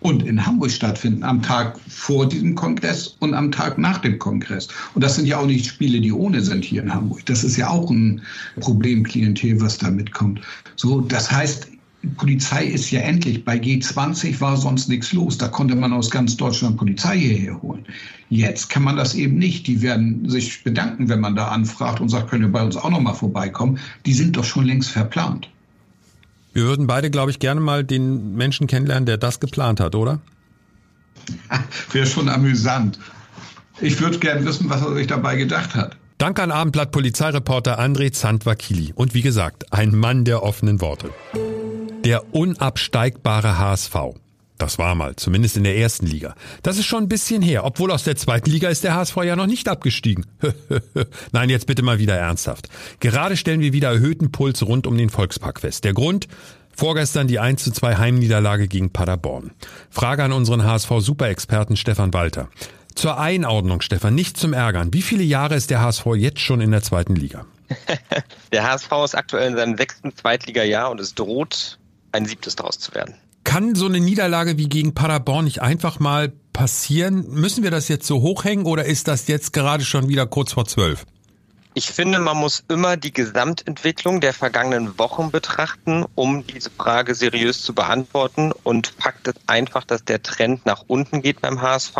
Und 0.00 0.22
in 0.22 0.44
Hamburg 0.44 0.70
stattfinden, 0.70 1.24
am 1.24 1.42
Tag 1.42 1.78
vor 1.88 2.28
diesem 2.28 2.54
Kongress 2.54 3.16
und 3.18 3.34
am 3.34 3.50
Tag 3.50 3.78
nach 3.78 3.98
dem 3.98 4.18
Kongress. 4.18 4.68
Und 4.94 5.02
das 5.02 5.16
sind 5.16 5.26
ja 5.26 5.38
auch 5.38 5.46
nicht 5.46 5.66
Spiele, 5.66 6.00
die 6.00 6.12
ohne 6.12 6.40
sind 6.40 6.64
hier 6.64 6.82
in 6.82 6.94
Hamburg. 6.94 7.26
Das 7.26 7.42
ist 7.42 7.56
ja 7.56 7.68
auch 7.68 7.90
ein 7.90 8.22
Problemklientel, 8.60 9.60
was 9.60 9.78
da 9.78 9.90
mitkommt. 9.90 10.40
So, 10.76 11.00
das 11.00 11.30
heißt, 11.30 11.68
Polizei 12.16 12.64
ist 12.64 12.90
ja 12.90 13.00
endlich. 13.00 13.44
Bei 13.44 13.56
G20 13.56 14.40
war 14.40 14.56
sonst 14.56 14.88
nichts 14.88 15.12
los. 15.12 15.36
Da 15.36 15.48
konnte 15.48 15.74
man 15.74 15.92
aus 15.92 16.10
ganz 16.10 16.36
Deutschland 16.36 16.76
Polizei 16.76 17.18
hierher 17.18 17.60
holen. 17.60 17.84
Jetzt 18.30 18.70
kann 18.70 18.84
man 18.84 18.96
das 18.96 19.14
eben 19.14 19.36
nicht. 19.38 19.66
Die 19.66 19.82
werden 19.82 20.28
sich 20.28 20.62
bedanken, 20.62 21.08
wenn 21.08 21.20
man 21.20 21.34
da 21.34 21.48
anfragt 21.48 22.00
und 22.00 22.08
sagt, 22.08 22.30
könnt 22.30 22.42
ihr 22.42 22.52
bei 22.52 22.62
uns 22.62 22.76
auch 22.76 22.90
noch 22.90 23.00
mal 23.00 23.14
vorbeikommen. 23.14 23.78
Die 24.06 24.14
sind 24.14 24.36
doch 24.36 24.44
schon 24.44 24.64
längst 24.64 24.90
verplant. 24.90 25.50
Wir 26.52 26.64
würden 26.64 26.86
beide, 26.86 27.10
glaube 27.10 27.30
ich, 27.30 27.38
gerne 27.38 27.60
mal 27.60 27.84
den 27.84 28.34
Menschen 28.34 28.66
kennenlernen, 28.66 29.06
der 29.06 29.16
das 29.16 29.40
geplant 29.40 29.80
hat, 29.80 29.94
oder? 29.94 30.20
Wäre 31.92 32.06
schon 32.06 32.28
amüsant. 32.28 32.98
Ich 33.80 34.00
würde 34.00 34.18
gerne 34.18 34.44
wissen, 34.44 34.68
was 34.68 34.82
er 34.82 34.94
sich 34.94 35.06
dabei 35.06 35.36
gedacht 35.36 35.74
hat. 35.74 35.96
Danke 36.18 36.42
an 36.42 36.50
Abendblatt 36.50 36.90
Polizeireporter 36.90 37.78
André 37.78 38.12
Zandwakili. 38.12 38.92
Und 38.92 39.14
wie 39.14 39.22
gesagt, 39.22 39.72
ein 39.72 39.94
Mann 39.94 40.24
der 40.24 40.42
offenen 40.42 40.80
Worte. 40.80 41.10
Der 42.04 42.34
unabsteigbare 42.34 43.58
HSV. 43.58 43.94
Das 44.58 44.76
war 44.76 44.96
mal, 44.96 45.14
zumindest 45.14 45.56
in 45.56 45.62
der 45.62 45.76
ersten 45.76 46.06
Liga. 46.06 46.34
Das 46.64 46.78
ist 46.78 46.86
schon 46.86 47.04
ein 47.04 47.08
bisschen 47.08 47.42
her, 47.42 47.64
obwohl 47.64 47.92
aus 47.92 48.02
der 48.02 48.16
zweiten 48.16 48.50
Liga 48.50 48.68
ist 48.68 48.82
der 48.82 48.94
HSV 48.94 49.16
ja 49.18 49.36
noch 49.36 49.46
nicht 49.46 49.68
abgestiegen. 49.68 50.26
Nein, 51.32 51.48
jetzt 51.48 51.66
bitte 51.66 51.82
mal 51.82 52.00
wieder 52.00 52.16
ernsthaft. 52.16 52.68
Gerade 52.98 53.36
stellen 53.36 53.60
wir 53.60 53.72
wieder 53.72 53.90
erhöhten 53.90 54.32
Puls 54.32 54.64
rund 54.64 54.88
um 54.88 54.98
den 54.98 55.10
Volkspark 55.10 55.60
fest. 55.60 55.84
Der 55.84 55.94
Grund? 55.94 56.26
Vorgestern 56.76 57.28
die 57.28 57.38
1 57.38 57.64
zu 57.64 57.72
2 57.72 57.96
Heimniederlage 57.96 58.68
gegen 58.68 58.92
Paderborn. 58.92 59.52
Frage 59.90 60.24
an 60.24 60.32
unseren 60.32 60.64
HSV-Superexperten 60.64 61.76
Stefan 61.76 62.12
Walter. 62.12 62.48
Zur 62.94 63.18
Einordnung, 63.18 63.80
Stefan, 63.80 64.16
nicht 64.16 64.36
zum 64.36 64.52
Ärgern. 64.52 64.92
Wie 64.92 65.02
viele 65.02 65.22
Jahre 65.22 65.54
ist 65.54 65.70
der 65.70 65.80
HSV 65.80 66.06
jetzt 66.16 66.40
schon 66.40 66.60
in 66.60 66.72
der 66.72 66.82
zweiten 66.82 67.14
Liga? 67.14 67.46
der 68.52 68.64
HSV 68.64 68.90
ist 69.04 69.14
aktuell 69.14 69.50
in 69.50 69.56
seinem 69.56 69.76
sechsten 69.76 70.14
Zweitligajahr 70.16 70.90
und 70.90 71.00
es 71.00 71.14
droht 71.14 71.78
ein 72.10 72.26
siebtes 72.26 72.56
daraus 72.56 72.78
zu 72.78 72.92
werden. 72.94 73.14
Kann 73.44 73.74
so 73.74 73.86
eine 73.86 74.00
Niederlage 74.00 74.58
wie 74.58 74.68
gegen 74.68 74.94
Paderborn 74.94 75.44
nicht 75.44 75.62
einfach 75.62 76.00
mal 76.00 76.32
passieren? 76.52 77.26
Müssen 77.30 77.64
wir 77.64 77.70
das 77.70 77.88
jetzt 77.88 78.06
so 78.06 78.20
hochhängen 78.20 78.66
oder 78.66 78.84
ist 78.84 79.08
das 79.08 79.26
jetzt 79.28 79.52
gerade 79.52 79.84
schon 79.84 80.08
wieder 80.08 80.26
kurz 80.26 80.52
vor 80.52 80.66
zwölf? 80.66 81.06
Ich 81.78 81.92
finde, 81.92 82.18
man 82.18 82.36
muss 82.36 82.64
immer 82.66 82.96
die 82.96 83.12
Gesamtentwicklung 83.12 84.20
der 84.20 84.34
vergangenen 84.34 84.98
Wochen 84.98 85.30
betrachten, 85.30 86.04
um 86.16 86.44
diese 86.44 86.70
Frage 86.70 87.14
seriös 87.14 87.62
zu 87.62 87.72
beantworten. 87.72 88.50
Und 88.64 88.88
Fakt 88.98 89.28
ist 89.28 89.38
einfach, 89.46 89.84
dass 89.84 90.04
der 90.04 90.20
Trend 90.20 90.66
nach 90.66 90.82
unten 90.88 91.22
geht 91.22 91.40
beim 91.40 91.62
HSV, 91.62 91.94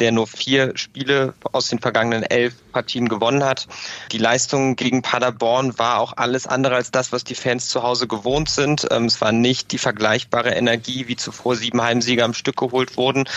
der 0.00 0.10
nur 0.10 0.26
vier 0.26 0.76
Spiele 0.76 1.34
aus 1.52 1.68
den 1.68 1.78
vergangenen 1.78 2.24
elf 2.24 2.54
Partien 2.72 3.08
gewonnen 3.08 3.44
hat. 3.44 3.68
Die 4.10 4.18
Leistung 4.18 4.74
gegen 4.74 5.02
Paderborn 5.02 5.78
war 5.78 6.00
auch 6.00 6.16
alles 6.16 6.48
andere 6.48 6.74
als 6.74 6.90
das, 6.90 7.12
was 7.12 7.22
die 7.22 7.36
Fans 7.36 7.68
zu 7.68 7.84
Hause 7.84 8.08
gewohnt 8.08 8.48
sind. 8.48 8.88
Ähm, 8.90 9.04
es 9.04 9.20
war 9.20 9.30
nicht 9.30 9.70
die 9.70 9.78
vergleichbare 9.78 10.50
Energie, 10.50 11.06
wie 11.06 11.14
zuvor 11.14 11.54
sieben 11.54 11.80
Heimsieger 11.80 12.24
am 12.24 12.34
Stück 12.34 12.56
geholt 12.56 12.96
wurden. 12.96 13.28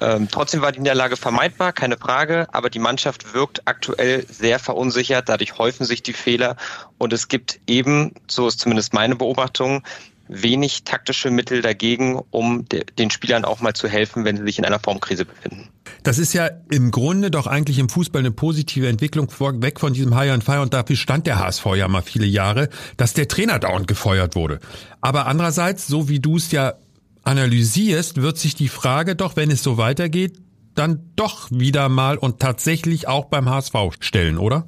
Ähm, 0.00 0.28
trotzdem 0.30 0.60
war 0.60 0.70
die 0.70 0.78
Niederlage 0.78 1.16
vermeidbar, 1.16 1.72
keine 1.72 1.96
Frage, 1.96 2.46
aber 2.52 2.70
die 2.70 2.78
Mannschaft 2.78 3.34
wirkt 3.34 3.62
aktuell 3.64 4.24
sehr 4.28 4.60
verunsichert. 4.60 5.23
Dadurch 5.24 5.58
häufen 5.58 5.84
sich 5.84 6.02
die 6.02 6.12
Fehler 6.12 6.56
und 6.98 7.12
es 7.12 7.28
gibt 7.28 7.60
eben, 7.66 8.12
so 8.28 8.46
ist 8.46 8.60
zumindest 8.60 8.94
meine 8.94 9.16
Beobachtung, 9.16 9.82
wenig 10.28 10.84
taktische 10.84 11.30
Mittel 11.30 11.62
dagegen, 11.62 12.22
um 12.30 12.66
de 12.68 12.84
den 12.98 13.10
Spielern 13.10 13.44
auch 13.44 13.60
mal 13.60 13.74
zu 13.74 13.88
helfen, 13.88 14.24
wenn 14.24 14.36
sie 14.36 14.44
sich 14.44 14.58
in 14.58 14.64
einer 14.64 14.80
Formkrise 14.80 15.24
befinden. 15.24 15.68
Das 16.02 16.18
ist 16.18 16.32
ja 16.32 16.50
im 16.70 16.90
Grunde 16.90 17.30
doch 17.30 17.46
eigentlich 17.46 17.78
im 17.78 17.88
Fußball 17.88 18.20
eine 18.20 18.30
positive 18.30 18.88
Entwicklung 18.88 19.28
weg 19.62 19.80
von 19.80 19.92
diesem 19.92 20.14
High 20.14 20.32
and 20.32 20.44
Fire 20.44 20.62
und 20.62 20.74
dafür 20.74 20.96
stand 20.96 21.26
der 21.26 21.38
HSV 21.38 21.66
ja 21.76 21.88
mal 21.88 22.02
viele 22.02 22.26
Jahre, 22.26 22.68
dass 22.96 23.14
der 23.14 23.28
Trainer 23.28 23.58
dauernd 23.58 23.86
gefeuert 23.86 24.34
wurde. 24.34 24.60
Aber 25.00 25.26
andererseits, 25.26 25.86
so 25.86 26.08
wie 26.08 26.20
du 26.20 26.36
es 26.36 26.50
ja 26.52 26.74
analysierst, 27.22 28.20
wird 28.20 28.38
sich 28.38 28.54
die 28.54 28.68
Frage 28.68 29.16
doch, 29.16 29.36
wenn 29.36 29.50
es 29.50 29.62
so 29.62 29.78
weitergeht, 29.78 30.38
dann 30.74 31.10
doch 31.16 31.50
wieder 31.50 31.88
mal 31.88 32.18
und 32.18 32.40
tatsächlich 32.40 33.08
auch 33.08 33.26
beim 33.26 33.48
HSV 33.48 33.74
stellen, 34.00 34.38
oder? 34.38 34.66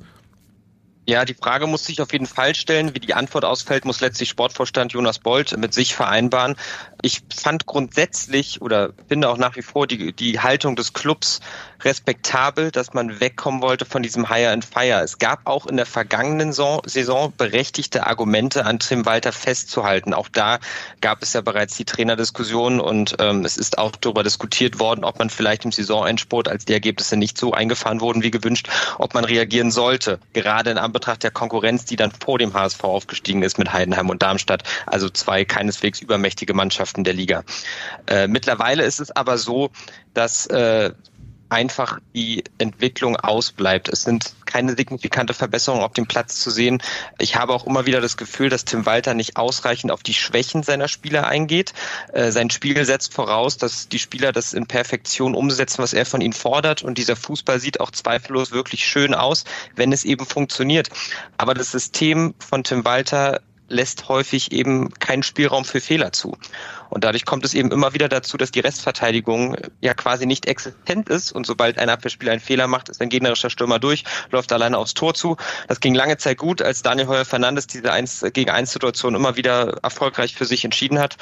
Ja, 1.08 1.24
die 1.24 1.34
Frage 1.34 1.68
muss 1.68 1.84
sich 1.84 2.02
auf 2.02 2.12
jeden 2.12 2.26
Fall 2.26 2.56
stellen. 2.56 2.92
Wie 2.94 2.98
die 2.98 3.14
Antwort 3.14 3.44
ausfällt, 3.44 3.84
muss 3.84 4.00
letztlich 4.00 4.28
Sportvorstand 4.28 4.92
Jonas 4.92 5.20
Bolt 5.20 5.56
mit 5.56 5.72
sich 5.72 5.94
vereinbaren. 5.94 6.56
Ich 7.00 7.22
fand 7.32 7.66
grundsätzlich 7.66 8.60
oder 8.60 8.92
finde 9.06 9.28
auch 9.28 9.36
nach 9.36 9.54
wie 9.54 9.62
vor 9.62 9.86
die, 9.86 10.12
die 10.12 10.40
Haltung 10.40 10.74
des 10.74 10.94
Clubs 10.94 11.40
respektabel, 11.84 12.70
dass 12.70 12.94
man 12.94 13.20
wegkommen 13.20 13.62
wollte 13.62 13.84
von 13.84 14.02
diesem 14.02 14.28
Hire 14.28 14.50
and 14.50 14.64
Fire. 14.64 15.02
Es 15.02 15.18
gab 15.18 15.46
auch 15.46 15.66
in 15.66 15.76
der 15.76 15.86
vergangenen 15.86 16.52
Saison 16.52 17.32
berechtigte 17.36 18.06
Argumente 18.06 18.64
an 18.64 18.78
Tim 18.78 19.06
Walter 19.06 19.32
festzuhalten. 19.32 20.14
Auch 20.14 20.28
da 20.28 20.58
gab 21.00 21.22
es 21.22 21.32
ja 21.32 21.40
bereits 21.40 21.76
die 21.76 21.84
Trainerdiskussion 21.84 22.80
und 22.80 23.16
ähm, 23.18 23.44
es 23.44 23.56
ist 23.56 23.78
auch 23.78 23.92
darüber 23.96 24.22
diskutiert 24.22 24.78
worden, 24.78 25.04
ob 25.04 25.18
man 25.18 25.30
vielleicht 25.30 25.64
im 25.64 25.72
Saisonendsport, 25.72 26.48
als 26.48 26.64
die 26.64 26.72
Ergebnisse 26.72 27.16
nicht 27.16 27.38
so 27.38 27.52
eingefahren 27.52 28.00
wurden 28.00 28.22
wie 28.22 28.30
gewünscht, 28.30 28.68
ob 28.98 29.14
man 29.14 29.24
reagieren 29.24 29.70
sollte. 29.70 30.18
Gerade 30.32 30.70
in 30.70 30.78
Anbetracht 30.78 31.22
der 31.22 31.30
Konkurrenz, 31.30 31.84
die 31.84 31.96
dann 31.96 32.12
vor 32.12 32.38
dem 32.38 32.54
HSV 32.54 32.82
aufgestiegen 32.84 33.42
ist 33.42 33.58
mit 33.58 33.72
Heidenheim 33.72 34.10
und 34.10 34.22
Darmstadt, 34.22 34.62
also 34.86 35.08
zwei 35.08 35.44
keineswegs 35.44 36.00
übermächtige 36.00 36.54
Mannschaften 36.54 37.04
der 37.04 37.14
Liga. 37.14 37.44
Äh, 38.06 38.28
mittlerweile 38.28 38.84
ist 38.84 39.00
es 39.00 39.10
aber 39.10 39.38
so, 39.38 39.70
dass 40.14 40.46
äh, 40.46 40.92
einfach 41.48 42.00
die 42.14 42.44
Entwicklung 42.58 43.16
ausbleibt. 43.16 43.88
Es 43.88 44.02
sind 44.02 44.34
keine 44.46 44.76
signifikante 44.76 45.34
Verbesserungen 45.34 45.84
auf 45.84 45.92
dem 45.92 46.06
Platz 46.06 46.40
zu 46.40 46.50
sehen. 46.50 46.82
Ich 47.18 47.36
habe 47.36 47.52
auch 47.52 47.66
immer 47.66 47.86
wieder 47.86 48.00
das 48.00 48.16
Gefühl, 48.16 48.48
dass 48.48 48.64
Tim 48.64 48.86
Walter 48.86 49.14
nicht 49.14 49.36
ausreichend 49.36 49.92
auf 49.92 50.02
die 50.02 50.14
Schwächen 50.14 50.62
seiner 50.62 50.88
Spieler 50.88 51.26
eingeht. 51.26 51.72
Äh, 52.12 52.30
sein 52.32 52.50
Spiel 52.50 52.84
setzt 52.84 53.14
voraus, 53.14 53.56
dass 53.56 53.88
die 53.88 53.98
Spieler 53.98 54.32
das 54.32 54.52
in 54.52 54.66
Perfektion 54.66 55.34
umsetzen, 55.34 55.82
was 55.82 55.92
er 55.92 56.06
von 56.06 56.20
ihnen 56.20 56.32
fordert. 56.32 56.82
Und 56.82 56.98
dieser 56.98 57.16
Fußball 57.16 57.60
sieht 57.60 57.80
auch 57.80 57.90
zweifellos 57.90 58.52
wirklich 58.52 58.84
schön 58.84 59.14
aus, 59.14 59.44
wenn 59.74 59.92
es 59.92 60.04
eben 60.04 60.26
funktioniert. 60.26 60.88
Aber 61.36 61.54
das 61.54 61.70
System 61.70 62.34
von 62.38 62.64
Tim 62.64 62.84
Walter 62.84 63.40
lässt 63.68 64.08
häufig 64.08 64.52
eben 64.52 64.92
keinen 64.94 65.22
Spielraum 65.22 65.64
für 65.64 65.80
Fehler 65.80 66.12
zu. 66.12 66.36
Und 66.90 67.04
dadurch 67.04 67.24
kommt 67.24 67.44
es 67.44 67.54
eben 67.54 67.70
immer 67.70 67.94
wieder 67.94 68.08
dazu, 68.08 68.36
dass 68.36 68.50
die 68.50 68.60
Restverteidigung 68.60 69.56
ja 69.80 69.94
quasi 69.94 70.26
nicht 70.26 70.46
existent 70.46 71.08
ist. 71.08 71.32
Und 71.32 71.46
sobald 71.46 71.78
ein 71.78 71.88
Abwehrspieler 71.88 72.32
einen 72.32 72.40
Fehler 72.40 72.66
macht, 72.66 72.88
ist 72.88 73.00
ein 73.00 73.08
gegnerischer 73.08 73.50
Stürmer 73.50 73.78
durch, 73.78 74.04
läuft 74.30 74.52
alleine 74.52 74.78
aufs 74.78 74.94
Tor 74.94 75.14
zu. 75.14 75.36
Das 75.68 75.80
ging 75.80 75.94
lange 75.94 76.16
Zeit 76.16 76.38
gut, 76.38 76.62
als 76.62 76.82
Daniel 76.82 77.08
Heuer 77.08 77.24
Fernandes 77.24 77.66
diese 77.66 77.92
1 77.92 78.26
gegen 78.32 78.50
1 78.50 78.72
Situation 78.72 79.14
immer 79.14 79.36
wieder 79.36 79.78
erfolgreich 79.82 80.34
für 80.34 80.44
sich 80.44 80.64
entschieden 80.64 80.98
hat. 80.98 81.16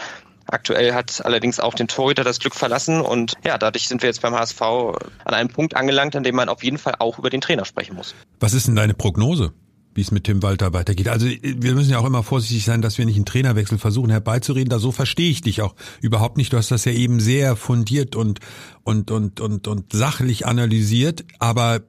Aktuell 0.47 0.93
hat 0.93 1.25
allerdings 1.25 1.59
auch 1.59 1.75
den 1.75 1.89
Torhüter 1.89 2.23
das 2.23 2.39
Glück 2.39 2.55
verlassen 2.55 3.01
und 3.01 3.35
ja, 3.45 3.57
dadurch 3.57 3.89
sind 3.89 4.03
wir 4.03 4.09
jetzt 4.09 4.21
beim 4.21 4.35
HSV 4.35 4.61
an 4.61 5.35
einem 5.35 5.49
Punkt 5.49 5.75
angelangt, 5.75 6.15
an 6.17 6.23
dem 6.23 6.35
man 6.35 6.51
auf 6.51 6.63
jeden 6.63 6.77
Fall 6.77 6.97
auch 6.99 7.19
über 7.19 7.31
den 7.31 7.41
Trainer 7.41 7.65
sprechen 7.65 7.97
muss. 7.97 8.15
Was 8.41 8.53
ist 8.53 8.67
denn 8.67 8.77
deine 8.77 8.93
Prognose? 8.93 9.55
Wie 9.95 10.01
es 10.01 10.11
mit 10.11 10.25
Tim 10.25 10.43
Walter 10.43 10.73
weitergeht. 10.73 11.09
Also 11.09 11.27
wir 11.27 11.75
müssen 11.75 11.91
ja 11.91 11.99
auch 11.99 12.07
immer 12.07 12.23
vorsichtig 12.23 12.65
sein, 12.65 12.83
dass 12.83 12.99
wir 12.99 13.07
nicht 13.07 13.17
einen 13.17 13.25
Trainerwechsel 13.25 13.79
versuchen 13.79 14.11
herbeizureden. 14.11 14.69
Da 14.69 14.79
so 14.79 14.93
verstehe 14.93 15.31
ich 15.31 15.41
dich 15.41 15.63
auch 15.63 15.75
überhaupt 16.01 16.37
nicht. 16.37 16.53
Du 16.53 16.57
hast 16.57 16.71
das 16.71 16.85
ja 16.85 16.93
eben 16.93 17.21
sehr 17.21 17.57
fundiert 17.57 18.17
und 18.17 18.41
und 18.83 19.11
und 19.11 19.41
und 19.41 19.69
und 19.69 19.93
sachlich 19.93 20.47
analysiert, 20.47 21.25
aber 21.39 21.83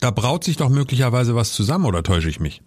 da 0.00 0.10
braut 0.10 0.44
sich 0.44 0.56
doch 0.56 0.68
möglicherweise 0.68 1.34
was 1.34 1.52
zusammen 1.52 1.86
oder 1.86 2.02
täusche 2.02 2.28
ich 2.28 2.40
mich? 2.40 2.62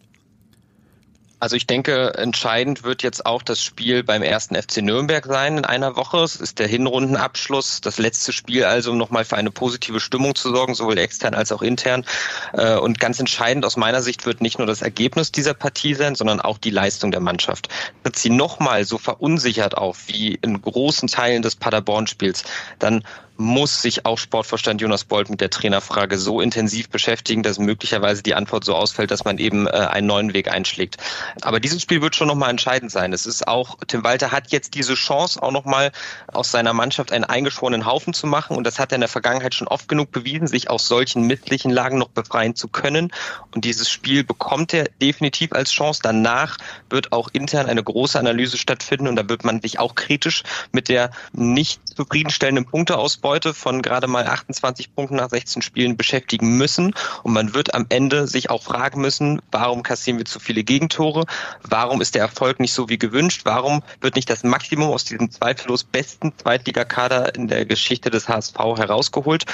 Also 1.41 1.55
ich 1.55 1.67
denke, 1.67 2.13
entscheidend 2.15 2.83
wird 2.83 3.01
jetzt 3.01 3.25
auch 3.25 3.41
das 3.41 3.61
Spiel 3.61 4.03
beim 4.03 4.21
ersten 4.21 4.55
FC 4.55 4.81
Nürnberg 4.81 5.25
sein 5.25 5.57
in 5.57 5.65
einer 5.65 5.95
Woche. 5.95 6.17
Es 6.17 6.35
ist 6.35 6.59
der 6.59 6.67
Hinrundenabschluss, 6.67 7.79
das 7.79 7.97
letzte 7.97 8.33
Spiel 8.33 8.65
also, 8.65 8.91
um 8.91 8.97
nochmal 8.97 9.23
für 9.23 9.37
eine 9.37 9.49
positive 9.49 10.01
Stimmung 10.01 10.35
zu 10.35 10.53
sorgen, 10.53 10.75
sowohl 10.75 10.97
extern 10.97 11.33
als 11.33 11.53
auch 11.53 11.61
intern. 11.61 12.05
Äh, 12.51 12.75
und 12.75 12.99
ganz 12.99 13.19
entscheidend 13.19 13.63
aus 13.63 13.77
meiner 13.77 14.01
Sicht 14.01 14.25
wird 14.25 14.41
nicht 14.41 14.57
nur 14.57 14.67
das 14.67 14.81
Ergebnis 14.81 15.31
dieser 15.31 15.53
Partie 15.53 15.93
sein, 15.93 16.15
sondern 16.15 16.41
auch 16.41 16.57
die 16.57 16.71
Leistung 16.71 17.11
der 17.11 17.21
Mannschaft. 17.21 17.69
Wird 18.03 18.17
sie 18.17 18.29
nochmal 18.29 18.83
so 18.83 18.97
verunsichert 18.97 19.77
auf 19.77 20.07
wie 20.07 20.35
in 20.41 20.61
großen 20.61 21.07
Teilen 21.07 21.41
des 21.41 21.55
Paderborn-Spiels, 21.55 22.43
dann 22.79 23.03
muss 23.39 23.81
sich 23.81 24.05
auch 24.05 24.17
Sportvorstand 24.17 24.81
Jonas 24.81 25.05
Bolt 25.05 25.29
mit 25.29 25.39
der 25.39 25.49
Trainerfrage 25.49 26.17
so 26.17 26.41
intensiv 26.41 26.89
beschäftigen, 26.89 27.41
dass 27.41 27.57
möglicherweise 27.57 28.21
die 28.21 28.35
Antwort 28.35 28.65
so 28.65 28.75
ausfällt, 28.75 29.11
dass 29.11 29.23
man 29.23 29.37
eben 29.37 29.65
äh, 29.65 29.69
einen 29.69 30.07
neuen 30.07 30.33
Weg 30.33 30.51
einschlägt. 30.51 30.97
Aber 31.41 31.61
dieses 31.61 31.81
Spiel 31.81 32.01
wird 32.01 32.17
schon 32.17 32.27
nochmal 32.27 32.49
entscheidend 32.49 32.91
sein. 32.91 33.13
Es 33.13 33.25
ist 33.25 33.47
auch, 33.47 33.77
Tim 33.87 34.03
Walter 34.03 34.33
hat 34.33 34.51
jetzt 34.51 34.73
diese 34.73 34.93
Chance, 34.95 35.41
auch 35.41 35.53
nochmal 35.53 35.93
aus 36.27 36.51
seiner 36.51 36.73
Mannschaft 36.73 37.13
einen 37.13 37.23
eingeschworenen 37.23 37.85
Haufen 37.85 38.13
zu 38.13 38.27
machen. 38.27 38.57
Und 38.57 38.65
das 38.65 38.77
hat 38.77 38.91
er 38.91 38.95
in 38.95 39.01
der 39.01 39.09
Vergangenheit 39.09 39.55
schon 39.55 39.69
oft 39.69 39.87
genug 39.87 40.11
bewiesen, 40.11 40.47
sich 40.47 40.69
aus 40.69 40.89
solchen 40.89 41.23
misslichen 41.23 41.71
Lagen 41.71 41.97
noch 41.97 42.09
befreien 42.09 42.55
zu 42.55 42.67
können. 42.67 43.09
Und 43.55 43.63
dieses 43.63 43.89
Spiel 43.89 44.25
bekommt 44.25 44.73
er 44.73 44.83
definitiv 45.01 45.53
als 45.53 45.71
Chance. 45.71 46.01
Danach 46.03 46.57
wird 46.89 47.13
auch 47.13 47.29
intern 47.31 47.67
eine 47.67 47.83
große 47.83 48.19
Analyse 48.19 48.57
stattfinden 48.57 49.07
und 49.07 49.15
da 49.15 49.29
wird 49.29 49.45
man 49.45 49.61
sich 49.61 49.79
auch 49.79 49.95
kritisch 49.95 50.43
mit 50.73 50.89
der 50.89 51.11
nicht 51.31 51.79
zufriedenstellenden 51.95 52.65
Punkteausbeute 52.65 53.28
heute 53.29 53.53
von 53.53 53.83
gerade 53.83 54.07
mal 54.07 54.25
28 54.25 54.95
Punkten 54.95 55.17
nach 55.17 55.29
16 55.29 55.61
Spielen 55.61 55.95
beschäftigen 55.95 56.57
müssen. 56.57 56.95
Und 57.21 57.33
man 57.33 57.53
wird 57.53 57.75
am 57.75 57.85
Ende 57.89 58.25
sich 58.27 58.49
auch 58.49 58.63
fragen 58.63 59.01
müssen, 59.01 59.39
warum 59.51 59.83
kassieren 59.83 60.17
wir 60.17 60.25
zu 60.25 60.39
viele 60.39 60.63
Gegentore? 60.63 61.25
Warum 61.61 62.01
ist 62.01 62.15
der 62.15 62.23
Erfolg 62.23 62.59
nicht 62.59 62.73
so 62.73 62.89
wie 62.89 62.97
gewünscht? 62.97 63.41
Warum 63.43 63.83
wird 64.01 64.15
nicht 64.15 64.29
das 64.31 64.43
Maximum 64.43 64.89
aus 64.89 65.05
diesem 65.05 65.29
zweifellos 65.29 65.83
besten 65.83 66.33
Zweitligakader 66.35 67.35
in 67.35 67.47
der 67.47 67.65
Geschichte 67.65 68.09
des 68.09 68.27
HSV 68.27 68.57
herausgeholt? 68.57 69.45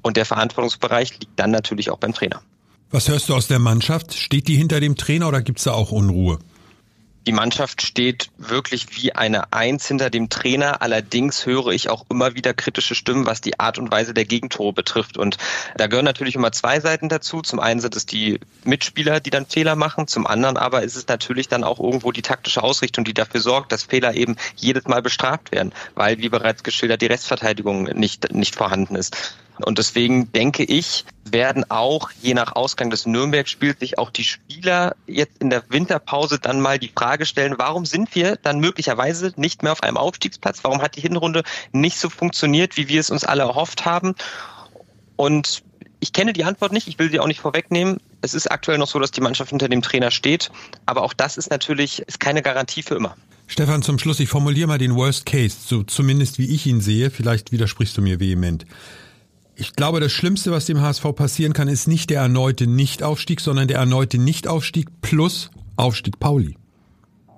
Und 0.00 0.16
der 0.16 0.24
Verantwortungsbereich 0.24 1.20
liegt 1.20 1.38
dann 1.38 1.50
natürlich 1.50 1.90
auch 1.90 1.98
beim 1.98 2.14
Trainer. 2.14 2.40
Was 2.90 3.08
hörst 3.08 3.28
du 3.28 3.34
aus 3.34 3.48
der 3.48 3.58
Mannschaft? 3.58 4.14
Steht 4.14 4.48
die 4.48 4.56
hinter 4.56 4.80
dem 4.80 4.96
Trainer 4.96 5.28
oder 5.28 5.42
gibt 5.42 5.58
es 5.58 5.64
da 5.64 5.72
auch 5.72 5.92
Unruhe? 5.92 6.38
Die 7.26 7.32
Mannschaft 7.32 7.82
steht 7.82 8.30
wirklich 8.38 8.96
wie 8.96 9.14
eine 9.14 9.52
Eins 9.52 9.86
hinter 9.86 10.08
dem 10.08 10.30
Trainer. 10.30 10.80
Allerdings 10.80 11.44
höre 11.44 11.68
ich 11.68 11.90
auch 11.90 12.06
immer 12.08 12.34
wieder 12.34 12.54
kritische 12.54 12.94
Stimmen, 12.94 13.26
was 13.26 13.42
die 13.42 13.60
Art 13.60 13.78
und 13.78 13.92
Weise 13.92 14.14
der 14.14 14.24
Gegentore 14.24 14.72
betrifft. 14.72 15.18
Und 15.18 15.36
da 15.76 15.86
gehören 15.86 16.06
natürlich 16.06 16.34
immer 16.34 16.50
zwei 16.52 16.80
Seiten 16.80 17.10
dazu. 17.10 17.42
Zum 17.42 17.60
einen 17.60 17.80
sind 17.80 17.94
es 17.94 18.06
die 18.06 18.40
Mitspieler, 18.64 19.20
die 19.20 19.28
dann 19.28 19.44
Fehler 19.44 19.76
machen. 19.76 20.06
Zum 20.06 20.26
anderen 20.26 20.56
aber 20.56 20.82
ist 20.82 20.96
es 20.96 21.08
natürlich 21.08 21.48
dann 21.48 21.62
auch 21.62 21.78
irgendwo 21.78 22.10
die 22.10 22.22
taktische 22.22 22.62
Ausrichtung, 22.62 23.04
die 23.04 23.14
dafür 23.14 23.40
sorgt, 23.40 23.70
dass 23.72 23.82
Fehler 23.82 24.14
eben 24.14 24.36
jedes 24.56 24.86
Mal 24.86 25.02
bestraft 25.02 25.52
werden, 25.52 25.72
weil, 25.94 26.18
wie 26.18 26.30
bereits 26.30 26.62
geschildert, 26.62 27.02
die 27.02 27.06
Restverteidigung 27.06 27.84
nicht, 27.84 28.32
nicht 28.32 28.56
vorhanden 28.56 28.96
ist. 28.96 29.36
Und 29.62 29.78
deswegen 29.78 30.32
denke 30.32 30.64
ich, 30.64 31.04
werden 31.24 31.70
auch 31.70 32.10
je 32.22 32.34
nach 32.34 32.56
Ausgang 32.56 32.90
des 32.90 33.06
Nürnberg-Spiels 33.06 33.80
sich 33.80 33.98
auch 33.98 34.10
die 34.10 34.24
Spieler 34.24 34.96
jetzt 35.06 35.40
in 35.40 35.50
der 35.50 35.62
Winterpause 35.68 36.38
dann 36.38 36.60
mal 36.60 36.78
die 36.78 36.92
Frage 36.94 37.26
stellen, 37.26 37.54
warum 37.58 37.86
sind 37.86 38.14
wir 38.14 38.36
dann 38.36 38.60
möglicherweise 38.60 39.32
nicht 39.36 39.62
mehr 39.62 39.72
auf 39.72 39.82
einem 39.82 39.96
Aufstiegsplatz? 39.96 40.60
Warum 40.62 40.82
hat 40.82 40.96
die 40.96 41.00
Hinrunde 41.00 41.42
nicht 41.72 41.98
so 41.98 42.08
funktioniert, 42.08 42.76
wie 42.76 42.88
wir 42.88 43.00
es 43.00 43.10
uns 43.10 43.24
alle 43.24 43.42
erhofft 43.42 43.84
haben? 43.84 44.14
Und 45.16 45.62
ich 46.00 46.12
kenne 46.12 46.32
die 46.32 46.44
Antwort 46.44 46.72
nicht, 46.72 46.88
ich 46.88 46.98
will 46.98 47.10
sie 47.10 47.20
auch 47.20 47.26
nicht 47.26 47.40
vorwegnehmen. 47.40 47.98
Es 48.22 48.34
ist 48.34 48.50
aktuell 48.50 48.78
noch 48.78 48.88
so, 48.88 48.98
dass 48.98 49.10
die 49.10 49.20
Mannschaft 49.20 49.50
hinter 49.50 49.68
dem 49.68 49.82
Trainer 49.82 50.10
steht, 50.10 50.50
aber 50.86 51.02
auch 51.02 51.12
das 51.12 51.36
ist 51.36 51.50
natürlich 51.50 52.00
ist 52.00 52.20
keine 52.20 52.42
Garantie 52.42 52.82
für 52.82 52.94
immer. 52.94 53.16
Stefan, 53.46 53.82
zum 53.82 53.98
Schluss, 53.98 54.20
ich 54.20 54.28
formuliere 54.28 54.68
mal 54.68 54.78
den 54.78 54.94
Worst 54.94 55.26
Case, 55.26 55.56
so 55.66 55.82
zumindest 55.82 56.38
wie 56.38 56.54
ich 56.54 56.66
ihn 56.66 56.80
sehe. 56.80 57.10
Vielleicht 57.10 57.50
widersprichst 57.50 57.96
du 57.96 58.02
mir 58.02 58.20
vehement. 58.20 58.64
Ich 59.60 59.74
glaube, 59.74 60.00
das 60.00 60.10
Schlimmste, 60.10 60.52
was 60.52 60.64
dem 60.64 60.80
HSV 60.80 61.14
passieren 61.14 61.52
kann, 61.52 61.68
ist 61.68 61.86
nicht 61.86 62.08
der 62.08 62.22
erneute 62.22 62.66
Nichtaufstieg, 62.66 63.42
sondern 63.42 63.68
der 63.68 63.76
erneute 63.76 64.16
Nichtaufstieg 64.16 64.88
plus 65.02 65.50
Aufstieg 65.76 66.18
Pauli. 66.18 66.56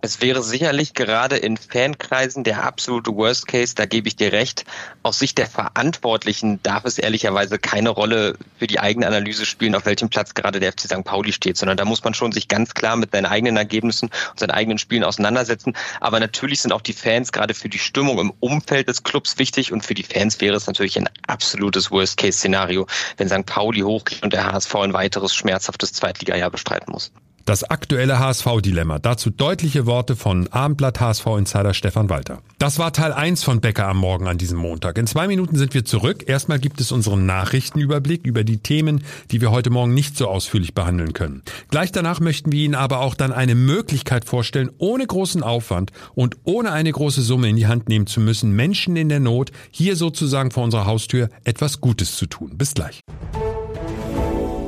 Es 0.05 0.21
wäre 0.21 0.43
sicherlich 0.43 0.95
gerade 0.95 1.37
in 1.37 1.57
Fankreisen 1.57 2.43
der 2.43 2.65
absolute 2.65 3.15
Worst 3.15 3.47
Case, 3.47 3.77
da 3.77 3.87
gebe 3.87 4.09
ich 4.09 4.17
dir 4.17 4.33
recht. 4.33 4.65
Aus 5.05 5.21
Sicht 5.21 5.39
der 5.39 5.47
Verantwortlichen 5.47 6.61
darf 6.65 6.85
es 6.85 6.99
ehrlicherweise 6.99 7.57
keine 7.61 7.91
Rolle 7.91 8.37
für 8.59 8.67
die 8.67 8.81
eigene 8.81 9.07
Analyse 9.07 9.47
spielen, 9.47 9.77
auf 9.77 9.87
welchem 9.87 10.09
Platz 10.09 10.35
gerade 10.35 10.59
der 10.59 10.73
FC 10.73 10.81
St. 10.81 11.05
Pauli 11.05 11.33
steht, 11.33 11.57
sondern 11.57 11.77
da 11.77 11.85
muss 11.85 12.03
man 12.03 12.15
schon 12.15 12.33
sich 12.33 12.49
ganz 12.49 12.75
klar 12.75 12.97
mit 12.97 13.13
seinen 13.13 13.27
eigenen 13.27 13.57
Ergebnissen 13.57 14.11
und 14.31 14.41
seinen 14.41 14.51
eigenen 14.51 14.79
Spielen 14.79 15.05
auseinandersetzen. 15.05 15.77
Aber 16.01 16.19
natürlich 16.19 16.63
sind 16.63 16.73
auch 16.73 16.81
die 16.81 16.95
Fans 16.95 17.31
gerade 17.31 17.55
für 17.55 17.69
die 17.69 17.79
Stimmung 17.79 18.19
im 18.19 18.33
Umfeld 18.41 18.89
des 18.89 19.05
Clubs 19.05 19.39
wichtig 19.39 19.73
und 19.73 19.87
für 19.87 19.95
die 19.95 20.03
Fans 20.03 20.41
wäre 20.41 20.57
es 20.57 20.67
natürlich 20.67 20.99
ein 20.99 21.09
absolutes 21.29 21.93
Worst 21.93 22.17
Case 22.17 22.39
Szenario, 22.39 22.89
wenn 23.19 23.29
St. 23.29 23.47
Pauli 23.47 23.83
hochgeht 23.83 24.25
und 24.25 24.33
der 24.33 24.51
HSV 24.51 24.75
ein 24.75 24.95
weiteres 24.95 25.33
schmerzhaftes 25.33 25.93
Zweitligajahr 25.93 26.51
bestreiten 26.51 26.91
muss. 26.91 27.13
Das 27.45 27.65
aktuelle 27.65 28.21
HSV-Dilemma. 28.21 29.01
Dazu 29.01 29.31
deutliche 29.31 29.85
Worte 29.87 30.15
von 30.15 30.47
Abendblatt 30.49 31.01
HSV-Insider 31.01 31.75
Stefan 31.75 32.09
Walter. 32.09 32.41
Das 32.59 32.79
war 32.79 32.93
Teil 32.93 33.13
1 33.13 33.43
von 33.43 33.61
Becker 33.61 33.89
am 33.89 33.97
Morgen 33.97 34.29
an 34.29 34.39
diesem 34.39 34.59
Montag. 34.59 34.97
In 34.97 35.09
zwei 35.09 35.27
Minuten 35.27 35.57
sind 35.57 35.75
wir 35.75 35.85
zurück. 35.85 36.29
Erstmal 36.29 36.61
gibt 36.61 36.81
es 36.81 36.93
unseren 36.93 37.27
Nachrichtenüberblick 37.27 38.25
über 38.25 38.45
die 38.45 38.59
Themen, 38.59 39.03
die 39.33 39.41
wir 39.41 39.51
heute 39.51 39.71
Morgen 39.71 39.93
nicht 39.93 40.17
so 40.17 40.29
ausführlich 40.29 40.73
behandeln 40.73 41.15
können. 41.15 41.43
Gleich 41.69 41.91
danach 41.91 42.21
möchten 42.21 42.53
wir 42.53 42.61
Ihnen 42.61 42.77
aber 42.77 43.01
auch 43.01 43.17
dann 43.17 43.33
eine 43.33 43.57
Möglichkeit 43.57 44.25
vorstellen, 44.25 44.71
ohne 44.79 45.05
großen 45.05 45.43
Aufwand 45.43 45.91
und 46.15 46.37
ohne 46.45 46.71
eine 46.71 46.93
große 46.93 47.23
Summe 47.23 47.49
in 47.49 47.57
die 47.57 47.67
Hand 47.67 47.89
nehmen 47.89 48.07
zu 48.07 48.21
müssen, 48.21 48.53
Menschen 48.53 48.95
in 48.95 49.09
der 49.09 49.21
Not 49.21 49.51
hier 49.73 49.97
sozusagen 49.97 50.53
vor 50.53 50.63
unserer 50.63 50.87
Haustür 50.87 51.29
etwas 51.43 51.81
Gutes 51.81 52.15
zu 52.17 52.27
tun. 52.27 52.57
Bis 52.57 52.75
gleich. 52.75 53.01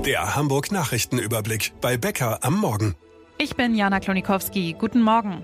Der 0.07 0.37
Hamburg 0.37 0.71
Nachrichtenüberblick 0.71 1.73
bei 1.81 1.97
Becker 1.97 2.41
am 2.43 2.59
Morgen. 2.59 2.95
Ich 3.39 3.57
bin 3.57 3.75
Jana 3.75 4.01
Klonikowski. 4.01 4.77
Guten 4.79 5.01
Morgen. 5.01 5.43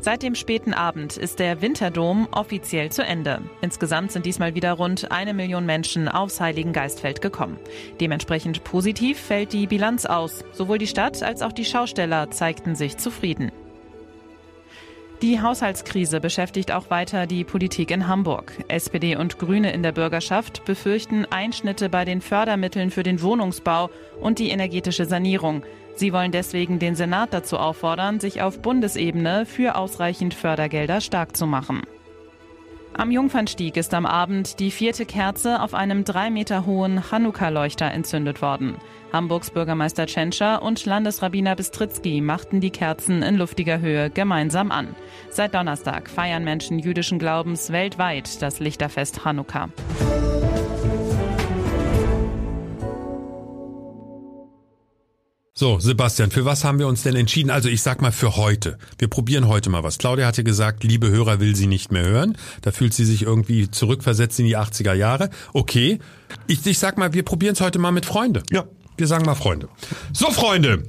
Seit 0.00 0.24
dem 0.24 0.34
späten 0.34 0.74
Abend 0.74 1.16
ist 1.16 1.38
der 1.38 1.62
Winterdom 1.62 2.26
offiziell 2.32 2.90
zu 2.90 3.04
Ende. 3.04 3.42
Insgesamt 3.60 4.10
sind 4.10 4.26
diesmal 4.26 4.56
wieder 4.56 4.72
rund 4.72 5.12
eine 5.12 5.34
Million 5.34 5.66
Menschen 5.66 6.08
aufs 6.08 6.40
Heiligen 6.40 6.72
Geistfeld 6.72 7.20
gekommen. 7.20 7.58
Dementsprechend 8.00 8.64
positiv 8.64 9.20
fällt 9.20 9.52
die 9.52 9.68
Bilanz 9.68 10.04
aus. 10.04 10.44
Sowohl 10.50 10.78
die 10.78 10.88
Stadt 10.88 11.22
als 11.22 11.40
auch 11.42 11.52
die 11.52 11.64
Schausteller 11.64 12.32
zeigten 12.32 12.74
sich 12.74 12.96
zufrieden. 12.96 13.52
Die 15.22 15.40
Haushaltskrise 15.40 16.20
beschäftigt 16.20 16.70
auch 16.70 16.90
weiter 16.90 17.26
die 17.26 17.42
Politik 17.42 17.90
in 17.90 18.06
Hamburg. 18.06 18.52
SPD 18.68 19.16
und 19.16 19.38
Grüne 19.38 19.72
in 19.72 19.82
der 19.82 19.92
Bürgerschaft 19.92 20.66
befürchten 20.66 21.24
Einschnitte 21.24 21.88
bei 21.88 22.04
den 22.04 22.20
Fördermitteln 22.20 22.90
für 22.90 23.02
den 23.02 23.22
Wohnungsbau 23.22 23.88
und 24.20 24.38
die 24.38 24.50
energetische 24.50 25.06
Sanierung. 25.06 25.62
Sie 25.94 26.12
wollen 26.12 26.32
deswegen 26.32 26.78
den 26.78 26.94
Senat 26.96 27.32
dazu 27.32 27.56
auffordern, 27.56 28.20
sich 28.20 28.42
auf 28.42 28.60
Bundesebene 28.60 29.46
für 29.46 29.76
ausreichend 29.76 30.34
Fördergelder 30.34 31.00
stark 31.00 31.34
zu 31.34 31.46
machen. 31.46 31.80
Am 32.92 33.10
Jungfernstieg 33.10 33.78
ist 33.78 33.94
am 33.94 34.04
Abend 34.04 34.60
die 34.60 34.70
vierte 34.70 35.06
Kerze 35.06 35.62
auf 35.62 35.72
einem 35.72 36.04
drei 36.04 36.28
Meter 36.30 36.66
hohen 36.66 37.00
Chanukka-Leuchter 37.00 37.90
entzündet 37.90 38.42
worden. 38.42 38.76
Hamburgs 39.12 39.50
Bürgermeister 39.50 40.06
Tschentscher 40.06 40.62
und 40.62 40.84
Landesrabbiner 40.84 41.56
Bistritzky 41.56 42.20
machten 42.20 42.60
die 42.60 42.70
Kerzen 42.70 43.22
in 43.22 43.36
luftiger 43.36 43.80
Höhe 43.80 44.10
gemeinsam 44.10 44.70
an. 44.70 44.94
Seit 45.30 45.54
Donnerstag 45.54 46.10
feiern 46.10 46.44
Menschen 46.44 46.78
jüdischen 46.78 47.18
Glaubens 47.18 47.70
weltweit 47.70 48.42
das 48.42 48.60
Lichterfest 48.60 49.20
Chanukka. 49.22 49.70
So, 55.58 55.78
Sebastian, 55.78 56.30
für 56.30 56.44
was 56.44 56.64
haben 56.64 56.78
wir 56.78 56.86
uns 56.86 57.02
denn 57.02 57.16
entschieden? 57.16 57.50
Also 57.50 57.70
ich 57.70 57.80
sag 57.80 58.02
mal 58.02 58.12
für 58.12 58.36
heute. 58.36 58.76
Wir 58.98 59.08
probieren 59.08 59.48
heute 59.48 59.70
mal 59.70 59.82
was. 59.82 59.96
Claudia 59.96 60.26
hatte 60.26 60.44
gesagt, 60.44 60.84
liebe 60.84 61.08
Hörer 61.08 61.40
will 61.40 61.56
sie 61.56 61.66
nicht 61.66 61.90
mehr 61.90 62.04
hören. 62.04 62.36
Da 62.60 62.72
fühlt 62.72 62.92
sie 62.92 63.06
sich 63.06 63.22
irgendwie 63.22 63.70
zurückversetzt 63.70 64.38
in 64.38 64.44
die 64.44 64.58
80er 64.58 64.92
Jahre. 64.92 65.30
Okay. 65.54 65.98
Ich, 66.46 66.66
ich 66.66 66.78
sag 66.78 66.98
mal, 66.98 67.14
wir 67.14 67.22
probieren 67.22 67.54
es 67.54 67.62
heute 67.62 67.78
mal 67.78 67.90
mit 67.90 68.04
Freunde. 68.04 68.42
Ja. 68.50 68.66
Wir 68.96 69.06
sagen 69.06 69.24
mal 69.26 69.34
Freunde. 69.34 69.68
So, 70.12 70.30
Freunde! 70.30 70.84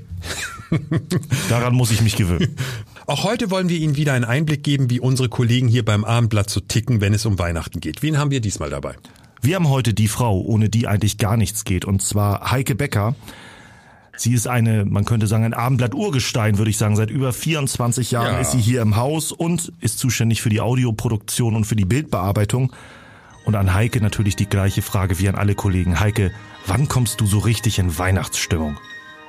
Daran 1.49 1.75
muss 1.75 1.91
ich 1.91 2.01
mich 2.01 2.15
gewöhnen. 2.15 2.55
Auch 3.05 3.23
heute 3.23 3.49
wollen 3.51 3.69
wir 3.69 3.77
Ihnen 3.77 3.95
wieder 3.95 4.13
einen 4.13 4.25
Einblick 4.25 4.63
geben, 4.63 4.89
wie 4.89 4.99
unsere 4.99 5.29
Kollegen 5.29 5.67
hier 5.67 5.85
beim 5.85 6.03
Abendblatt 6.03 6.49
so 6.49 6.59
ticken, 6.59 6.99
wenn 6.99 7.13
es 7.13 7.25
um 7.25 7.39
Weihnachten 7.39 7.79
geht. 7.79 8.03
Wen 8.03 8.17
haben 8.17 8.31
wir 8.31 8.41
diesmal 8.41 8.69
dabei? 8.69 8.95
Wir 9.41 9.55
haben 9.55 9.69
heute 9.69 9.93
die 9.93 10.07
Frau, 10.09 10.41
ohne 10.41 10.67
die 10.67 10.87
eigentlich 10.87 11.17
gar 11.17 11.37
nichts 11.37 11.63
geht, 11.63 11.85
und 11.85 12.01
zwar 12.01 12.51
Heike 12.51 12.75
Becker. 12.75 13.15
Sie 14.17 14.33
ist 14.33 14.47
eine, 14.47 14.83
man 14.83 15.05
könnte 15.05 15.27
sagen, 15.27 15.43
ein 15.45 15.53
Abendblatt-Urgestein, 15.53 16.57
würde 16.57 16.71
ich 16.71 16.77
sagen. 16.77 16.95
Seit 16.95 17.11
über 17.11 17.31
24 17.31 18.11
Jahren 18.11 18.33
Ja. 18.33 18.39
ist 18.39 18.51
sie 18.51 18.59
hier 18.59 18.81
im 18.81 18.95
Haus 18.95 19.31
und 19.31 19.71
ist 19.79 19.99
zuständig 19.99 20.41
für 20.41 20.49
die 20.49 20.59
Audioproduktion 20.59 21.55
und 21.55 21.65
für 21.65 21.75
die 21.75 21.85
Bildbearbeitung. 21.85 22.73
Und 23.47 23.55
an 23.55 23.73
Heike 23.73 24.01
natürlich 24.01 24.35
die 24.35 24.49
gleiche 24.49 24.81
Frage 24.81 25.19
wie 25.19 25.29
an 25.29 25.35
alle 25.35 25.55
Kollegen. 25.55 26.01
Heike, 26.01 26.33
wann 26.65 26.89
kommst 26.89 27.21
du 27.21 27.25
so 27.25 27.39
richtig 27.39 27.79
in 27.79 27.97
Weihnachtsstimmung? 27.97 28.77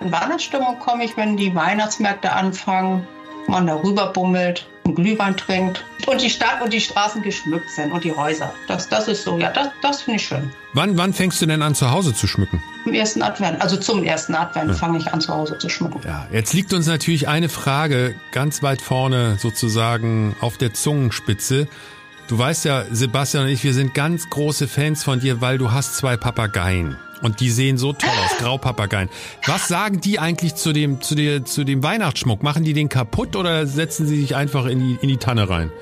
In 0.01 0.11
Weihnachtsstimmung 0.11 0.81
komme 0.81 1.05
ich, 1.05 1.17
wenn 1.17 1.37
die 1.37 1.55
Weihnachtsmärkte 1.55 2.33
anfangen, 2.33 3.07
man 3.47 3.69
darüber 3.69 4.13
bummelt, 4.13 4.69
einen 4.85 4.97
Glühwein 4.97 5.37
trinkt 5.37 5.85
und 6.07 6.21
die 6.21 6.31
Stadt 6.31 6.61
und 6.65 6.73
die 6.73 6.81
Straßen 6.81 7.23
geschmückt 7.23 7.71
sind 7.71 7.93
und 7.93 8.03
die 8.03 8.13
Häuser. 8.13 8.53
Das, 8.67 8.89
das 8.89 9.07
ist 9.07 9.23
so, 9.23 9.39
ja, 9.39 9.53
das, 9.53 9.69
das 9.83 10.03
finde 10.03 10.19
ich 10.19 10.27
schön. 10.27 10.51
Wann, 10.73 10.99
wann 10.99 11.13
fängst 11.13 11.41
du 11.41 11.47
denn 11.47 11.63
an, 11.63 11.77
zu 11.77 11.93
Hause 11.93 12.13
zu 12.13 12.27
schmücken? 12.27 12.61
Im 12.87 12.95
ersten 12.95 13.23
Advent, 13.23 13.63
also 13.63 13.77
zum 13.77 14.03
ersten 14.03 14.35
Advent 14.35 14.75
fange 14.75 14.99
ich 14.99 15.13
an, 15.13 15.21
zu 15.21 15.33
Hause 15.33 15.59
zu 15.59 15.69
schmücken. 15.69 16.01
Ja, 16.05 16.27
jetzt 16.33 16.55
liegt 16.55 16.73
uns 16.73 16.89
natürlich 16.89 17.29
eine 17.29 17.49
Frage 17.49 18.17
ganz 18.33 18.65
weit 18.65 18.83
vorne 18.83 19.37
sozusagen 19.39 20.35
auf 20.41 20.59
der 20.59 20.75
Zungenspitze. 20.75 21.69
Du 22.29 22.39
weißt 22.39 22.67
ja, 22.67 22.85
Sebastian 22.91 23.45
und 23.45 23.51
ich, 23.51 23.65
wir 23.65 23.73
sind 23.73 23.95
ganz 23.95 24.29
große 24.29 24.69
Fans 24.69 25.03
von 25.03 25.19
dir, 25.19 25.41
weil 25.41 25.57
du 25.57 25.73
hast 25.73 25.97
zwei 25.97 26.19
Papageien. 26.19 26.99
Und 27.23 27.41
die 27.41 27.51
sehen 27.51 27.79
so 27.79 27.95
toll 27.95 28.11
aus, 28.11 28.37
Graupapageien. 28.39 29.09
Was 29.47 29.67
sagen 29.67 30.03
die 30.03 30.19
eigentlich 30.19 30.55
zu 30.55 30.75
dem, 30.75 31.01
zu, 31.01 31.15
der, 31.15 31.47
zu 31.47 31.65
dem 31.65 31.83
Weihnachtsschmuck? 31.83 32.43
Machen 32.43 32.65
die 32.65 32.75
den 32.75 32.91
kaputt 32.91 33.35
oder 33.35 33.67
setzen 33.67 34.07
sie 34.07 34.21
sich 34.21 34.37
einfach 34.37 34.67
in 34.67 34.79
die, 34.79 34.99
in 35.01 35.09
die 35.09 35.17
Tanne 35.17 35.49
rein? 35.49 35.73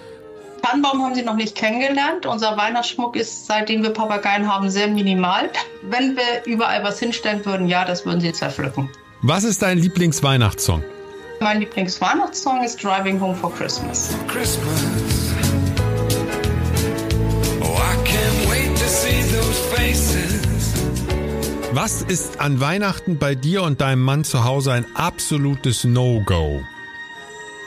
Tannenbaum 0.63 1.03
haben 1.03 1.15
Sie 1.17 1.23
noch 1.23 1.35
nicht 1.35 1.57
kennengelernt. 1.57 2.27
Unser 2.27 2.57
Weihnachtsschmuck 2.57 3.17
ist, 3.17 3.47
seitdem 3.47 3.83
wir 3.83 3.91
Papageien 3.91 4.51
haben, 4.51 4.71
sehr 4.71 4.87
minimal. 4.87 5.51
Wenn 5.83 6.17
wir 6.17 6.45
überall 6.45 6.83
was 6.85 7.01
hinstellen 7.01 7.45
würden, 7.45 7.67
ja, 7.67 7.85
das 7.85 8.07
würden 8.07 8.21
Sie 8.21 8.33
zerpflücken. 8.33 8.89
Was 9.21 9.43
ist 9.43 9.63
dein 9.63 9.79
Lieblingsweihnachtssong? 9.79 10.83
Mein 11.41 11.61
Lieblingsweihnachtssong 11.61 12.65
ist 12.65 12.83
Driving 12.83 13.21
Home 13.21 13.35
for 13.35 13.53
Christmas. 13.53 14.15
Christmas. 14.29 15.26
Was 21.73 22.03
ist 22.03 22.41
an 22.41 22.59
Weihnachten 22.59 23.19
bei 23.19 23.37
dir 23.37 23.63
und 23.63 23.81
deinem 23.81 24.03
Mann 24.03 24.25
zu 24.25 24.45
Hause 24.45 24.73
ein 24.73 24.85
absolutes 24.95 25.85
No-Go? 25.85 26.61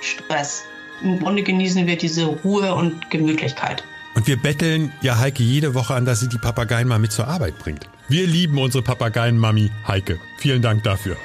Stress. 0.02 0.66
Im 1.02 1.20
Grunde 1.20 1.44
genießen 1.44 1.88
wir 1.88 1.98
diese 1.98 2.26
Ruhe 2.26 2.76
und 2.76 3.10
Gemütlichkeit. 3.10 3.84
Und 4.16 4.28
wir 4.28 4.36
betteln 4.36 4.92
ja 5.02 5.18
Heike 5.18 5.44
jede 5.44 5.76
Woche 5.76 5.94
an, 5.94 6.04
dass 6.04 6.20
sie 6.20 6.28
die 6.28 6.38
Papageien 6.38 6.90
mal 6.90 7.00
mit 7.00 7.14
zur 7.14 7.28
Arbeit 7.28 7.58
bringt. 7.58 7.88
Wir 8.10 8.28
lieben 8.28 8.58
unsere 8.58 8.84
Papageien-Mami 8.84 9.72
Heike. 9.88 10.20
Vielen 10.40 10.62
Dank 10.62 10.84
dafür. 10.84 11.16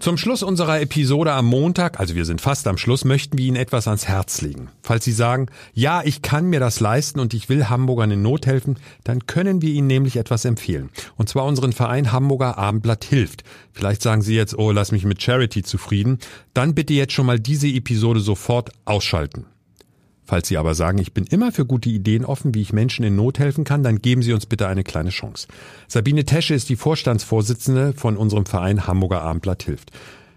Zum 0.00 0.16
Schluss 0.16 0.42
unserer 0.42 0.80
Episode 0.80 1.32
am 1.32 1.44
Montag, 1.44 2.00
also 2.00 2.14
wir 2.14 2.24
sind 2.24 2.40
fast 2.40 2.66
am 2.66 2.78
Schluss, 2.78 3.04
möchten 3.04 3.36
wir 3.36 3.44
Ihnen 3.44 3.58
etwas 3.58 3.86
ans 3.86 4.08
Herz 4.08 4.40
legen. 4.40 4.70
Falls 4.82 5.04
Sie 5.04 5.12
sagen, 5.12 5.48
ja, 5.74 6.00
ich 6.02 6.22
kann 6.22 6.46
mir 6.46 6.58
das 6.58 6.80
leisten 6.80 7.20
und 7.20 7.34
ich 7.34 7.50
will 7.50 7.68
Hamburgern 7.68 8.10
in 8.10 8.22
Not 8.22 8.46
helfen, 8.46 8.78
dann 9.04 9.26
können 9.26 9.60
wir 9.60 9.68
Ihnen 9.74 9.88
nämlich 9.88 10.16
etwas 10.16 10.46
empfehlen. 10.46 10.88
Und 11.18 11.28
zwar 11.28 11.44
unseren 11.44 11.74
Verein 11.74 12.12
Hamburger 12.12 12.56
Abendblatt 12.56 13.04
hilft. 13.04 13.44
Vielleicht 13.74 14.00
sagen 14.00 14.22
Sie 14.22 14.34
jetzt, 14.34 14.58
oh, 14.58 14.72
lass 14.72 14.90
mich 14.90 15.04
mit 15.04 15.22
Charity 15.22 15.62
zufrieden. 15.62 16.18
Dann 16.54 16.74
bitte 16.74 16.94
jetzt 16.94 17.12
schon 17.12 17.26
mal 17.26 17.38
diese 17.38 17.68
Episode 17.68 18.20
sofort 18.20 18.70
ausschalten. 18.86 19.44
Falls 20.30 20.46
Sie 20.46 20.58
aber 20.58 20.76
sagen, 20.76 20.98
ich 20.98 21.12
bin 21.12 21.24
immer 21.24 21.50
für 21.50 21.66
gute 21.66 21.88
Ideen 21.88 22.24
offen, 22.24 22.54
wie 22.54 22.62
ich 22.62 22.72
Menschen 22.72 23.04
in 23.04 23.16
Not 23.16 23.40
helfen 23.40 23.64
kann, 23.64 23.82
dann 23.82 24.00
geben 24.00 24.22
Sie 24.22 24.32
uns 24.32 24.46
bitte 24.46 24.68
eine 24.68 24.84
kleine 24.84 25.10
Chance. 25.10 25.48
Sabine 25.88 26.24
Tesche 26.24 26.54
ist 26.54 26.68
die 26.68 26.76
Vorstandsvorsitzende 26.76 27.94
von 27.94 28.16
unserem 28.16 28.46
Verein 28.46 28.86
Hamburger 28.86 29.22
Abendblatt 29.22 29.64
hilft. 29.64 29.90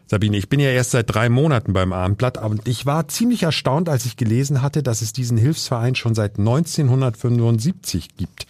Sabine, 0.08 0.36
ich 0.38 0.49
bin 0.49 0.60
ja 0.60 0.71
erst 0.71 0.89
seit 0.89 1.13
drei 1.13 1.29
Monaten 1.29 1.73
beim 1.73 1.93
Abendblatt 1.93 2.43
und 2.43 2.67
ich 2.67 2.88
war 2.88 3.08
ziemlich 3.08 3.43
erstaunt, 3.43 3.88
als 3.88 4.08
ich 4.08 4.17
gelesen 4.17 4.63
hatte, 4.63 4.82
dass 4.82 5.03
es 5.03 5.13
diesen 5.13 5.38
Hilfsverein 5.38 5.93
schon 5.93 6.15
seit 6.15 6.39
1975 6.39 8.17
gibt. 8.17 8.47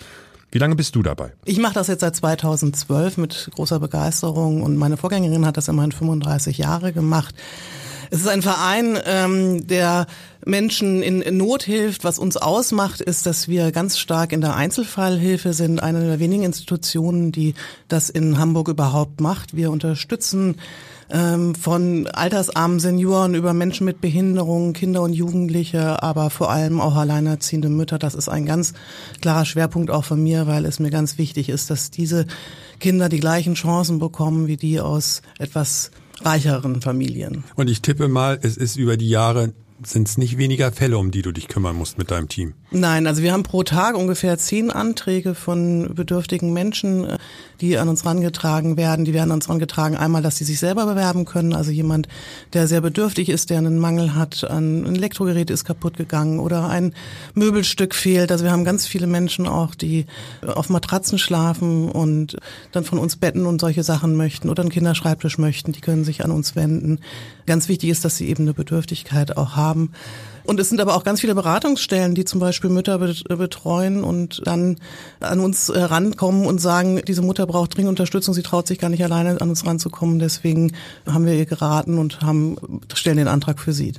Wie 0.49 0.59
lange 0.59 0.75
bist 0.75 0.95
du 0.95 1.03
dabei? 1.03 1.33
Ich 1.43 1.59
mache 1.59 1.73
das 1.73 1.87
jetzt 1.87 1.99
seit 1.99 2.15
2012 2.15 3.17
mit 3.17 3.49
großer 3.53 3.81
Begeisterung 3.81 4.63
und 4.63 4.77
meine 4.77 4.95
Vorgängerin 4.95 5.45
hat 5.45 5.57
das 5.57 5.67
immerhin 5.67 5.91
35 5.91 6.57
Jahre 6.57 6.93
gemacht. 6.93 7.35
Es 8.13 8.19
ist 8.19 8.27
ein 8.27 8.43
Verein, 8.43 8.99
ähm, 9.07 9.65
der 9.65 10.05
Menschen 10.45 11.01
in, 11.01 11.35
Not 11.35 11.63
hilft. 11.63 12.03
Was 12.03 12.19
uns 12.19 12.37
ausmacht, 12.37 13.01
ist, 13.01 13.25
dass 13.25 13.47
wir 13.47 13.71
ganz 13.71 13.97
stark 13.97 14.33
in 14.33 14.41
der 14.41 14.55
Einzelfallhilfe 14.55 15.53
sind, 15.53 15.81
eine 15.81 16.05
der 16.05 16.19
wenigen 16.19 16.43
Institutionen, 16.43 17.31
die 17.31 17.55
das 17.87 18.11
in 18.11 18.37
Hamburg 18.37 18.67
überhaupt 18.67 19.19
macht. 19.19 19.55
Wir 19.55 19.71
unterstützen 19.71 20.57
ähm, 21.09 21.55
von 21.55 22.05
altersarmen 22.05 22.79
Senioren 22.79 23.33
über 23.33 23.55
Menschen 23.55 23.85
mit 23.85 23.99
Behinderungen, 23.99 24.73
Kinder 24.73 25.01
und 25.01 25.13
Jugendliche, 25.13 26.03
aber 26.03 26.29
vor 26.29 26.51
allem 26.51 26.81
auch 26.81 26.95
alleinerziehende 26.95 27.69
Mütter. 27.69 27.97
Das 27.97 28.13
ist 28.13 28.29
ein 28.29 28.45
ganz 28.45 28.75
klarer 29.21 29.45
Schwerpunkt 29.45 29.89
auch 29.89 30.05
von 30.05 30.21
mir, 30.21 30.45
weil 30.45 30.65
es 30.65 30.79
mir 30.79 30.91
ganz 30.91 31.17
wichtig 31.17 31.49
ist, 31.49 31.71
dass 31.71 31.89
diese 31.89 32.27
Kinder 32.79 33.09
die 33.09 33.19
gleichen 33.19 33.55
Chancen 33.55 33.97
bekommen 33.97 34.45
wie 34.45 34.57
die 34.57 34.79
aus 34.79 35.23
etwas 35.39 35.89
reicheren 36.21 36.81
Familien. 36.81 37.43
Und 37.55 37.69
ich 37.69 37.81
tippe 37.81 38.07
mal, 38.07 38.39
es 38.41 38.57
ist 38.57 38.75
über 38.75 38.97
die 38.97 39.09
Jahre 39.09 39.53
sind 39.85 40.07
es 40.07 40.17
nicht 40.17 40.37
weniger 40.37 40.71
Fälle, 40.71 40.97
um 40.97 41.11
die 41.11 41.21
du 41.21 41.31
dich 41.31 41.47
kümmern 41.47 41.75
musst 41.75 41.97
mit 41.97 42.11
deinem 42.11 42.29
Team. 42.29 42.53
Nein, 42.75 43.05
also 43.05 43.21
wir 43.21 43.33
haben 43.33 43.43
pro 43.43 43.61
Tag 43.61 43.95
ungefähr 43.95 44.39
zehn 44.39 44.71
Anträge 44.71 45.35
von 45.35 45.93
bedürftigen 45.93 46.53
Menschen, 46.53 47.05
äh, 47.05 47.17
die 47.61 47.77
an 47.77 47.87
uns 47.87 48.03
rangetragen 48.03 48.77
werden. 48.77 49.05
Die 49.05 49.13
werden 49.13 49.29
an 49.29 49.35
uns 49.35 49.47
rangetragen, 49.47 49.95
einmal, 49.95 50.23
dass 50.23 50.37
sie 50.37 50.43
sich 50.43 50.57
selber 50.57 50.87
bewerben 50.87 51.25
können, 51.25 51.53
also 51.53 51.69
jemand, 51.69 52.07
der 52.53 52.67
sehr 52.67 52.81
bedürftig 52.81 53.29
ist, 53.29 53.51
der 53.51 53.59
einen 53.59 53.77
Mangel 53.77 54.15
hat, 54.15 54.43
ein 54.49 54.87
Elektrogerät 54.87 55.51
ist 55.51 55.65
kaputt 55.65 55.97
gegangen 55.97 56.39
oder 56.39 56.67
ein 56.67 56.95
Möbelstück 57.35 57.93
fehlt. 57.93 58.31
Also 58.31 58.43
wir 58.43 58.51
haben 58.51 58.65
ganz 58.65 58.87
viele 58.87 59.05
Menschen 59.05 59.45
auch, 59.45 59.75
die 59.75 60.07
auf 60.43 60.69
Matratzen 60.69 61.19
schlafen 61.19 61.91
und 61.91 62.37
dann 62.71 62.85
von 62.85 62.97
uns 62.97 63.17
Betten 63.17 63.45
und 63.45 63.61
solche 63.61 63.83
Sachen 63.83 64.15
möchten 64.15 64.49
oder 64.49 64.63
einen 64.63 64.71
Kinderschreibtisch 64.71 65.37
möchten, 65.37 65.73
die 65.73 65.81
können 65.81 66.05
sich 66.05 66.25
an 66.25 66.31
uns 66.31 66.55
wenden. 66.55 67.01
Ganz 67.45 67.69
wichtig 67.69 67.91
ist, 67.91 68.03
dass 68.03 68.17
sie 68.17 68.29
eben 68.29 68.45
eine 68.45 68.55
Bedürftigkeit 68.55 69.37
auch 69.37 69.55
haben. 69.55 69.91
Und 70.45 70.59
es 70.59 70.69
sind 70.69 70.81
aber 70.81 70.95
auch 70.95 71.03
ganz 71.03 71.21
viele 71.21 71.35
Beratungsstellen, 71.35 72.15
die 72.15 72.25
zum 72.25 72.39
Beispiel 72.39 72.69
Mütter 72.69 72.97
betreuen 72.97 74.03
und 74.03 74.41
dann 74.45 74.77
an 75.19 75.39
uns 75.39 75.69
äh, 75.69 75.79
rankommen 75.79 76.45
und 76.45 76.59
sagen, 76.59 77.01
diese 77.07 77.21
Mutter 77.21 77.47
braucht 77.47 77.75
dringend 77.75 77.89
Unterstützung, 77.89 78.33
sie 78.33 78.43
traut 78.43 78.67
sich 78.67 78.79
gar 78.79 78.89
nicht 78.89 79.03
alleine 79.03 79.39
an 79.41 79.49
uns 79.49 79.65
ranzukommen. 79.65 80.19
Deswegen 80.19 80.73
haben 81.05 81.25
wir 81.25 81.33
ihr 81.33 81.45
geraten 81.45 81.97
und 81.97 82.21
haben, 82.21 82.57
stellen 82.93 83.17
den 83.17 83.27
Antrag 83.27 83.59
für 83.59 83.73
sie. 83.73 83.93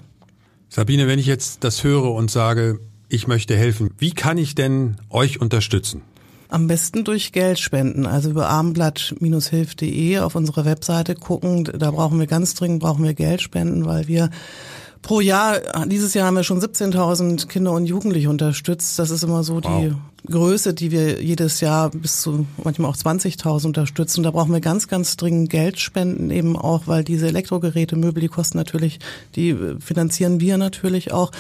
Sabine, 0.69 1.07
wenn 1.07 1.19
ich 1.19 1.27
jetzt 1.27 1.65
das 1.65 1.85
höre 1.85 2.13
und 2.13 2.31
sage, 2.31 2.81
ich 3.09 3.27
möchte 3.27 3.57
helfen, 3.57 3.91
wie 3.99 4.11
kann 4.11 4.39
ich 4.39 4.55
denn 4.55 4.97
euch 5.09 5.41
unterstützen? 5.41 6.03
Am 6.49 6.67
besten 6.67 7.05
durch 7.05 7.33
Geld 7.33 7.59
spenden, 7.59 8.07
also 8.07 8.31
über 8.31 8.49
abendblatt-hilf.de 8.49 10.19
auf 10.19 10.35
unsere 10.35 10.65
Webseite 10.65 11.15
gucken. 11.15 11.65
Da 11.65 11.91
brauchen 11.91 12.19
wir 12.19 12.27
ganz 12.27 12.55
dringend 12.55 12.81
brauchen 12.81 13.03
wir 13.03 13.15
Geld 13.15 13.41
spenden, 13.41 13.87
weil 13.87 14.09
wir 14.09 14.31
Pro 15.05 15.21
Jahr, 15.21 15.61
dieses 15.85 16.15
Jahr 16.15 16.29
haben 16.29 16.37
wir 16.37 16.45
schon 16.45 16.63
17.000 16.63 17.47
Kinder 17.47 17.73
und 17.73 17.85
Jugendliche 17.85 18.31
unterstützt. 18.31 18.99
Das 18.99 19.11
ist 19.11 19.23
immer 19.23 19.45
so 19.45 19.63
wow. 19.63 19.63
die 19.63 20.33
Größe, 20.33 20.73
die 20.73 20.91
wir 20.91 21.23
jedes 21.23 21.61
Jahr 21.61 21.91
bis 21.91 22.23
zu 22.23 22.47
manchmal 22.65 22.91
auch 22.91 22.97
20.000 22.97 23.67
unterstützen. 23.67 24.23
Da 24.23 24.31
brauchen 24.31 24.51
wir 24.51 24.63
ganz, 24.63 24.89
ganz 24.89 25.19
dringend 25.19 25.51
Geld 25.51 25.79
spenden 25.79 26.31
eben 26.31 26.57
auch, 26.57 26.87
weil 26.87 27.05
diese 27.05 27.27
Elektrogeräte, 27.27 27.97
Möbel, 27.97 28.23
die 28.23 28.29
kosten 28.29 28.57
natürlich, 28.57 28.99
die 29.37 29.55
finanzieren 29.79 30.41
wir 30.41 30.57
natürlich 30.57 31.13
auch. 31.13 31.33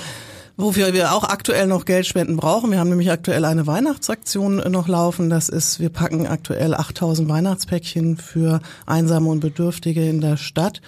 Wofür 0.59 0.92
wir 0.92 1.14
auch 1.14 1.24
aktuell 1.24 1.66
noch 1.66 1.87
Geld 1.87 2.07
spenden 2.07 2.37
brauchen. 2.37 2.70
Wir 2.70 2.79
haben 2.79 2.90
nämlich 2.90 3.11
aktuell 3.11 3.46
eine 3.46 3.66
Weihnachtsaktion 3.66 4.57
noch 4.70 4.88
laufen. 4.88 5.31
Das 5.31 5.48
ist, 5.48 5.81
wir 5.81 5.88
packen 5.88 6.27
aktuell 6.27 6.74
8000 6.74 7.31
Weihnachtspäckchen 7.31 8.18
für 8.18 8.61
Einsame 8.85 9.31
und 9.31 9.40
Bedürftige 9.40 10.07
in 10.07 10.20
der 10.20 10.37
Stadt. 10.37 10.83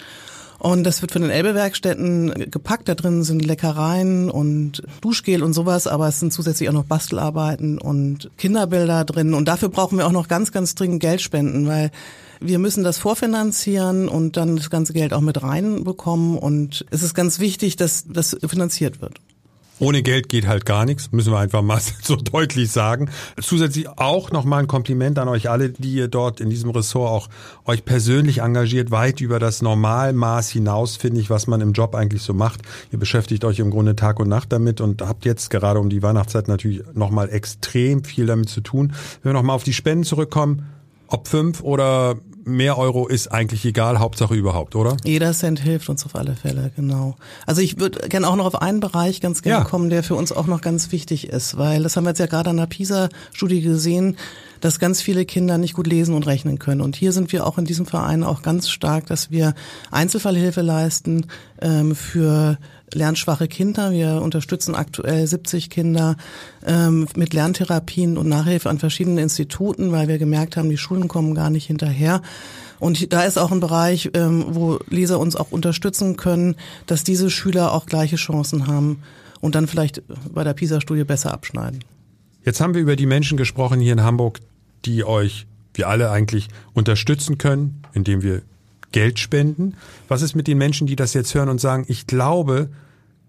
Und 0.59 0.83
das 0.83 1.01
wird 1.01 1.11
von 1.11 1.21
den 1.21 1.31
Elbe-Werkstätten 1.31 2.49
gepackt. 2.49 2.89
Da 2.89 2.95
drin 2.95 3.23
sind 3.23 3.45
Leckereien 3.45 4.29
und 4.29 4.81
Duschgel 5.01 5.43
und 5.43 5.53
sowas, 5.53 5.87
aber 5.87 6.07
es 6.07 6.19
sind 6.19 6.33
zusätzlich 6.33 6.69
auch 6.69 6.73
noch 6.73 6.85
Bastelarbeiten 6.85 7.77
und 7.77 8.31
Kinderbilder 8.37 9.05
drin. 9.05 9.33
Und 9.33 9.47
dafür 9.47 9.69
brauchen 9.69 9.97
wir 9.97 10.07
auch 10.07 10.11
noch 10.11 10.27
ganz, 10.27 10.51
ganz 10.51 10.73
dringend 10.75 10.99
Geldspenden, 10.99 11.67
weil 11.67 11.91
wir 12.39 12.59
müssen 12.59 12.83
das 12.83 12.97
vorfinanzieren 12.97 14.07
und 14.07 14.37
dann 14.37 14.55
das 14.57 14.69
ganze 14.69 14.93
Geld 14.93 15.13
auch 15.13 15.21
mit 15.21 15.41
reinbekommen. 15.41 16.37
Und 16.37 16.85
es 16.89 17.03
ist 17.03 17.13
ganz 17.13 17.39
wichtig, 17.39 17.75
dass 17.75 18.05
das 18.07 18.37
finanziert 18.47 19.01
wird. 19.01 19.19
Ohne 19.79 20.01
Geld 20.01 20.27
geht 20.29 20.47
halt 20.47 20.65
gar 20.65 20.85
nichts, 20.85 21.11
müssen 21.11 21.31
wir 21.31 21.39
einfach 21.39 21.61
mal 21.61 21.79
so 22.01 22.15
deutlich 22.15 22.71
sagen. 22.71 23.09
Zusätzlich 23.39 23.87
auch 23.89 24.31
nochmal 24.31 24.61
ein 24.61 24.67
Kompliment 24.67 25.19
an 25.19 25.27
euch 25.27 25.49
alle, 25.49 25.69
die 25.69 25.93
ihr 25.93 26.07
dort 26.07 26.39
in 26.39 26.49
diesem 26.49 26.71
Ressort 26.71 27.09
auch 27.09 27.29
euch 27.65 27.85
persönlich 27.85 28.39
engagiert, 28.39 28.91
weit 28.91 29.21
über 29.21 29.39
das 29.39 29.61
Normalmaß 29.61 30.49
hinaus, 30.49 30.95
finde 30.95 31.21
ich, 31.21 31.29
was 31.29 31.47
man 31.47 31.61
im 31.61 31.73
Job 31.73 31.93
eigentlich 31.95 32.23
so 32.23 32.33
macht. 32.33 32.61
Ihr 32.91 32.99
beschäftigt 32.99 33.45
euch 33.45 33.59
im 33.59 33.69
Grunde 33.69 33.95
Tag 33.95 34.19
und 34.19 34.29
Nacht 34.29 34.51
damit 34.51 34.81
und 34.81 35.01
habt 35.01 35.25
jetzt 35.25 35.49
gerade 35.49 35.79
um 35.79 35.89
die 35.89 36.01
Weihnachtszeit 36.01 36.47
natürlich 36.47 36.81
nochmal 36.93 37.29
extrem 37.29 38.03
viel 38.03 38.25
damit 38.25 38.49
zu 38.49 38.61
tun. 38.61 38.93
Wenn 39.21 39.31
wir 39.31 39.33
nochmal 39.33 39.55
auf 39.55 39.63
die 39.63 39.73
Spenden 39.73 40.03
zurückkommen, 40.03 40.65
ob 41.07 41.27
fünf 41.27 41.61
oder 41.61 42.15
mehr 42.47 42.77
Euro 42.77 43.07
ist 43.07 43.27
eigentlich 43.27 43.65
egal, 43.65 43.99
Hauptsache 43.99 44.33
überhaupt, 44.33 44.75
oder? 44.75 44.97
Jeder 45.03 45.33
Cent 45.33 45.59
hilft 45.59 45.89
uns 45.89 46.05
auf 46.05 46.15
alle 46.15 46.35
Fälle, 46.35 46.71
genau. 46.75 47.15
Also 47.45 47.61
ich 47.61 47.79
würde 47.79 48.07
gerne 48.07 48.27
auch 48.27 48.35
noch 48.35 48.45
auf 48.45 48.61
einen 48.61 48.79
Bereich 48.79 49.21
ganz 49.21 49.41
gerne 49.41 49.63
ja. 49.63 49.69
kommen, 49.69 49.89
der 49.89 50.03
für 50.03 50.15
uns 50.15 50.31
auch 50.31 50.47
noch 50.47 50.61
ganz 50.61 50.91
wichtig 50.91 51.29
ist, 51.29 51.57
weil 51.57 51.83
das 51.83 51.95
haben 51.95 52.05
wir 52.05 52.11
jetzt 52.11 52.19
ja 52.19 52.25
gerade 52.25 52.49
an 52.49 52.57
der 52.57 52.65
PISA-Studie 52.65 53.61
gesehen, 53.61 54.17
dass 54.61 54.79
ganz 54.79 55.01
viele 55.01 55.25
Kinder 55.25 55.57
nicht 55.57 55.73
gut 55.73 55.87
lesen 55.87 56.15
und 56.15 56.27
rechnen 56.27 56.59
können. 56.59 56.81
Und 56.81 56.95
hier 56.95 57.11
sind 57.11 57.31
wir 57.31 57.45
auch 57.45 57.57
in 57.57 57.65
diesem 57.65 57.85
Verein 57.85 58.23
auch 58.23 58.41
ganz 58.41 58.69
stark, 58.69 59.05
dass 59.07 59.31
wir 59.31 59.53
Einzelfallhilfe 59.91 60.61
leisten 60.61 61.27
ähm, 61.61 61.95
für 61.95 62.57
lernschwache 62.93 63.47
Kinder. 63.47 63.91
Wir 63.91 64.21
unterstützen 64.21 64.75
aktuell 64.75 65.27
70 65.27 65.69
Kinder 65.69 66.15
ähm, 66.65 67.07
mit 67.15 67.33
Lerntherapien 67.33 68.17
und 68.17 68.29
Nachhilfe 68.29 68.69
an 68.69 68.79
verschiedenen 68.79 69.17
Instituten, 69.17 69.91
weil 69.91 70.07
wir 70.07 70.17
gemerkt 70.17 70.57
haben, 70.57 70.69
die 70.69 70.77
Schulen 70.77 71.07
kommen 71.07 71.35
gar 71.35 71.49
nicht 71.49 71.65
hinterher. 71.65 72.21
Und 72.79 73.11
da 73.11 73.23
ist 73.23 73.37
auch 73.37 73.51
ein 73.51 73.59
Bereich, 73.59 74.11
ähm, 74.13 74.45
wo 74.49 74.79
Leser 74.89 75.19
uns 75.19 75.35
auch 75.35 75.51
unterstützen 75.51 76.15
können, 76.15 76.55
dass 76.85 77.03
diese 77.03 77.29
Schüler 77.29 77.73
auch 77.73 77.85
gleiche 77.87 78.17
Chancen 78.17 78.67
haben 78.67 79.01
und 79.41 79.55
dann 79.55 79.67
vielleicht 79.67 80.03
bei 80.31 80.43
der 80.43 80.53
PISA-Studie 80.53 81.03
besser 81.03 81.33
abschneiden. 81.33 81.79
Jetzt 82.47 82.61
haben 82.61 82.73
wir 82.73 82.81
über 82.81 82.95
die 82.95 83.07
Menschen 83.07 83.37
gesprochen 83.37 83.81
hier 83.81 83.91
in 83.91 84.03
Hamburg, 84.03 84.39
die 84.85 85.03
euch, 85.03 85.47
wir 85.73 85.89
alle 85.89 86.11
eigentlich, 86.11 86.47
unterstützen 86.73 87.37
können, 87.37 87.81
indem 87.91 88.21
wir 88.21 88.41
Geld 88.93 89.19
spenden. 89.19 89.75
Was 90.07 90.21
ist 90.21 90.33
mit 90.33 90.47
den 90.47 90.57
Menschen, 90.57 90.87
die 90.87 90.95
das 90.95 91.13
jetzt 91.13 91.35
hören 91.35 91.49
und 91.49 91.59
sagen, 91.59 91.83
ich 91.89 92.07
glaube, 92.07 92.69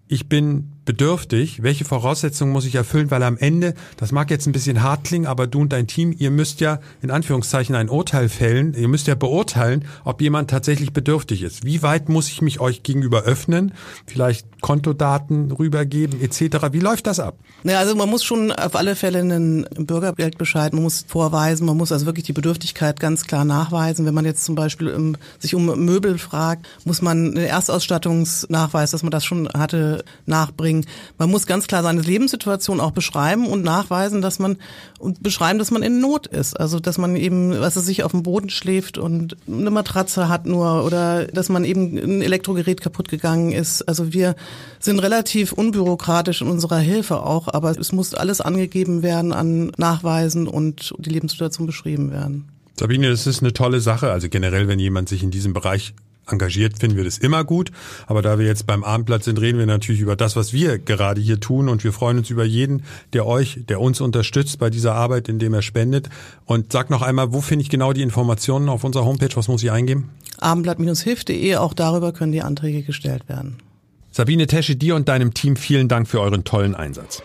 ich 0.07 0.29
bin 0.29 0.71
bedürftig, 0.89 1.61
welche 1.61 1.85
Voraussetzungen 1.85 2.51
muss 2.51 2.65
ich 2.65 2.73
erfüllen, 2.73 3.11
weil 3.11 3.21
am 3.21 3.37
Ende, 3.37 3.75
das 3.97 4.11
mag 4.11 4.31
jetzt 4.31 4.47
ein 4.47 4.53
bisschen 4.53 4.81
hart 4.81 5.03
klingen, 5.03 5.27
aber 5.27 5.45
du 5.45 5.61
und 5.61 5.71
dein 5.71 5.85
Team, 5.85 6.15
ihr 6.17 6.31
müsst 6.31 6.61
ja 6.61 6.79
in 7.03 7.11
Anführungszeichen 7.11 7.75
ein 7.75 7.89
Urteil 7.89 8.27
fällen, 8.27 8.73
ihr 8.73 8.87
müsst 8.87 9.05
ja 9.05 9.13
beurteilen, 9.13 9.85
ob 10.03 10.19
jemand 10.19 10.49
tatsächlich 10.49 10.91
bedürftig 10.91 11.43
ist. 11.43 11.63
Wie 11.63 11.83
weit 11.83 12.09
muss 12.09 12.27
ich 12.29 12.41
mich 12.41 12.59
euch 12.59 12.81
gegenüber 12.81 13.21
öffnen, 13.21 13.73
vielleicht 14.07 14.47
Kontodaten 14.61 15.51
rübergeben 15.51 16.19
etc. 16.21 16.69
Wie 16.71 16.79
läuft 16.79 17.05
das 17.05 17.19
ab? 17.19 17.37
Ja, 17.63 17.77
also 17.77 17.93
man 17.93 18.09
muss 18.09 18.23
schon 18.23 18.51
auf 18.51 18.75
alle 18.75 18.95
Fälle 18.95 19.19
einen 19.19 19.67
Bürgergeldbescheid, 19.77 20.73
man 20.73 20.81
muss 20.81 21.05
vorweisen, 21.07 21.67
man 21.67 21.77
muss 21.77 21.91
also 21.91 22.07
wirklich 22.07 22.25
die 22.25 22.33
Bedürftigkeit 22.33 22.99
ganz 22.99 23.27
klar 23.27 23.45
nachweisen. 23.45 24.07
Wenn 24.07 24.15
man 24.15 24.25
jetzt 24.25 24.43
zum 24.43 24.55
Beispiel 24.55 24.89
um, 24.89 25.17
sich 25.37 25.53
um 25.53 25.67
Möbel 25.85 26.17
fragt, 26.17 26.67
muss 26.83 27.03
man 27.03 27.27
einen 27.27 27.45
Erstausstattungsnachweis, 27.45 28.89
dass 28.89 29.03
man 29.03 29.11
das 29.11 29.23
schon 29.23 29.47
hatte, 29.49 30.03
nachbringen 30.25 30.78
deswegen, 30.79 30.85
man 31.17 31.29
muss 31.29 31.45
ganz 31.45 31.67
klar 31.67 31.83
seine 31.83 32.01
Lebenssituation 32.01 32.79
auch 32.79 32.91
beschreiben 32.91 33.47
und 33.47 33.63
nachweisen, 33.63 34.21
dass 34.21 34.39
man 34.39 34.57
und 34.99 35.23
beschreiben, 35.23 35.59
dass 35.59 35.71
man 35.71 35.83
in 35.83 35.99
Not 35.99 36.27
ist. 36.27 36.59
Also 36.59 36.79
dass 36.79 36.97
man 36.97 37.15
eben, 37.15 37.59
was 37.59 37.75
er 37.75 37.81
sich 37.81 38.03
auf 38.03 38.11
dem 38.11 38.23
Boden 38.23 38.49
schläft 38.49 38.97
und 38.97 39.37
eine 39.47 39.71
Matratze 39.71 40.29
hat 40.29 40.45
nur 40.45 40.85
oder 40.85 41.25
dass 41.25 41.49
man 41.49 41.63
eben 41.63 41.97
ein 41.97 42.21
Elektrogerät 42.21 42.81
kaputt 42.81 43.09
gegangen 43.09 43.51
ist. 43.51 43.81
Also 43.83 44.13
wir 44.13 44.35
sind 44.79 44.99
relativ 44.99 45.51
unbürokratisch 45.51 46.41
in 46.41 46.47
unserer 46.47 46.79
Hilfe 46.79 47.23
auch, 47.23 47.47
aber 47.47 47.77
es 47.77 47.91
muss 47.91 48.13
alles 48.13 48.41
angegeben 48.41 49.03
werden 49.03 49.33
an 49.33 49.71
Nachweisen 49.77 50.47
und 50.47 50.93
die 50.97 51.09
Lebenssituation 51.09 51.67
beschrieben 51.67 52.11
werden. 52.11 52.49
Sabine, 52.77 53.09
das 53.09 53.27
ist 53.27 53.41
eine 53.41 53.51
tolle 53.51 53.81
Sache. 53.81 54.11
Also 54.11 54.29
generell, 54.29 54.69
wenn 54.69 54.79
jemand 54.79 55.09
sich 55.09 55.21
in 55.21 55.31
diesem 55.31 55.51
Bereich 55.51 55.93
engagiert, 56.31 56.79
finden 56.79 56.97
wir 56.97 57.03
das 57.03 57.17
immer 57.17 57.43
gut. 57.43 57.71
Aber 58.07 58.21
da 58.21 58.39
wir 58.39 58.45
jetzt 58.45 58.67
beim 58.67 58.83
Abendblatt 58.83 59.23
sind, 59.23 59.39
reden 59.39 59.59
wir 59.59 59.65
natürlich 59.65 60.01
über 60.01 60.15
das, 60.15 60.35
was 60.35 60.53
wir 60.53 60.79
gerade 60.79 61.21
hier 61.21 61.39
tun. 61.39 61.69
Und 61.69 61.83
wir 61.83 61.93
freuen 61.93 62.17
uns 62.17 62.29
über 62.29 62.45
jeden, 62.45 62.83
der 63.13 63.25
euch, 63.25 63.59
der 63.67 63.81
uns 63.81 64.01
unterstützt 64.01 64.59
bei 64.59 64.69
dieser 64.69 64.95
Arbeit, 64.95 65.29
indem 65.29 65.53
er 65.53 65.61
spendet. 65.61 66.09
Und 66.45 66.71
sag 66.71 66.89
noch 66.89 67.01
einmal, 67.01 67.33
wo 67.33 67.41
finde 67.41 67.63
ich 67.63 67.69
genau 67.69 67.93
die 67.93 68.01
Informationen 68.01 68.69
auf 68.69 68.83
unserer 68.83 69.05
Homepage? 69.05 69.35
Was 69.35 69.47
muss 69.47 69.63
ich 69.63 69.71
eingeben? 69.71 70.09
Abendblatt-hilf.de, 70.39 71.55
auch 71.57 71.73
darüber 71.73 72.13
können 72.13 72.31
die 72.31 72.41
Anträge 72.41 72.83
gestellt 72.83 73.27
werden. 73.27 73.57
Sabine 74.11 74.47
Tesche, 74.47 74.75
dir 74.75 74.95
und 74.95 75.07
deinem 75.07 75.33
Team 75.33 75.55
vielen 75.55 75.87
Dank 75.87 76.07
für 76.07 76.19
euren 76.19 76.43
tollen 76.43 76.75
Einsatz. 76.75 77.21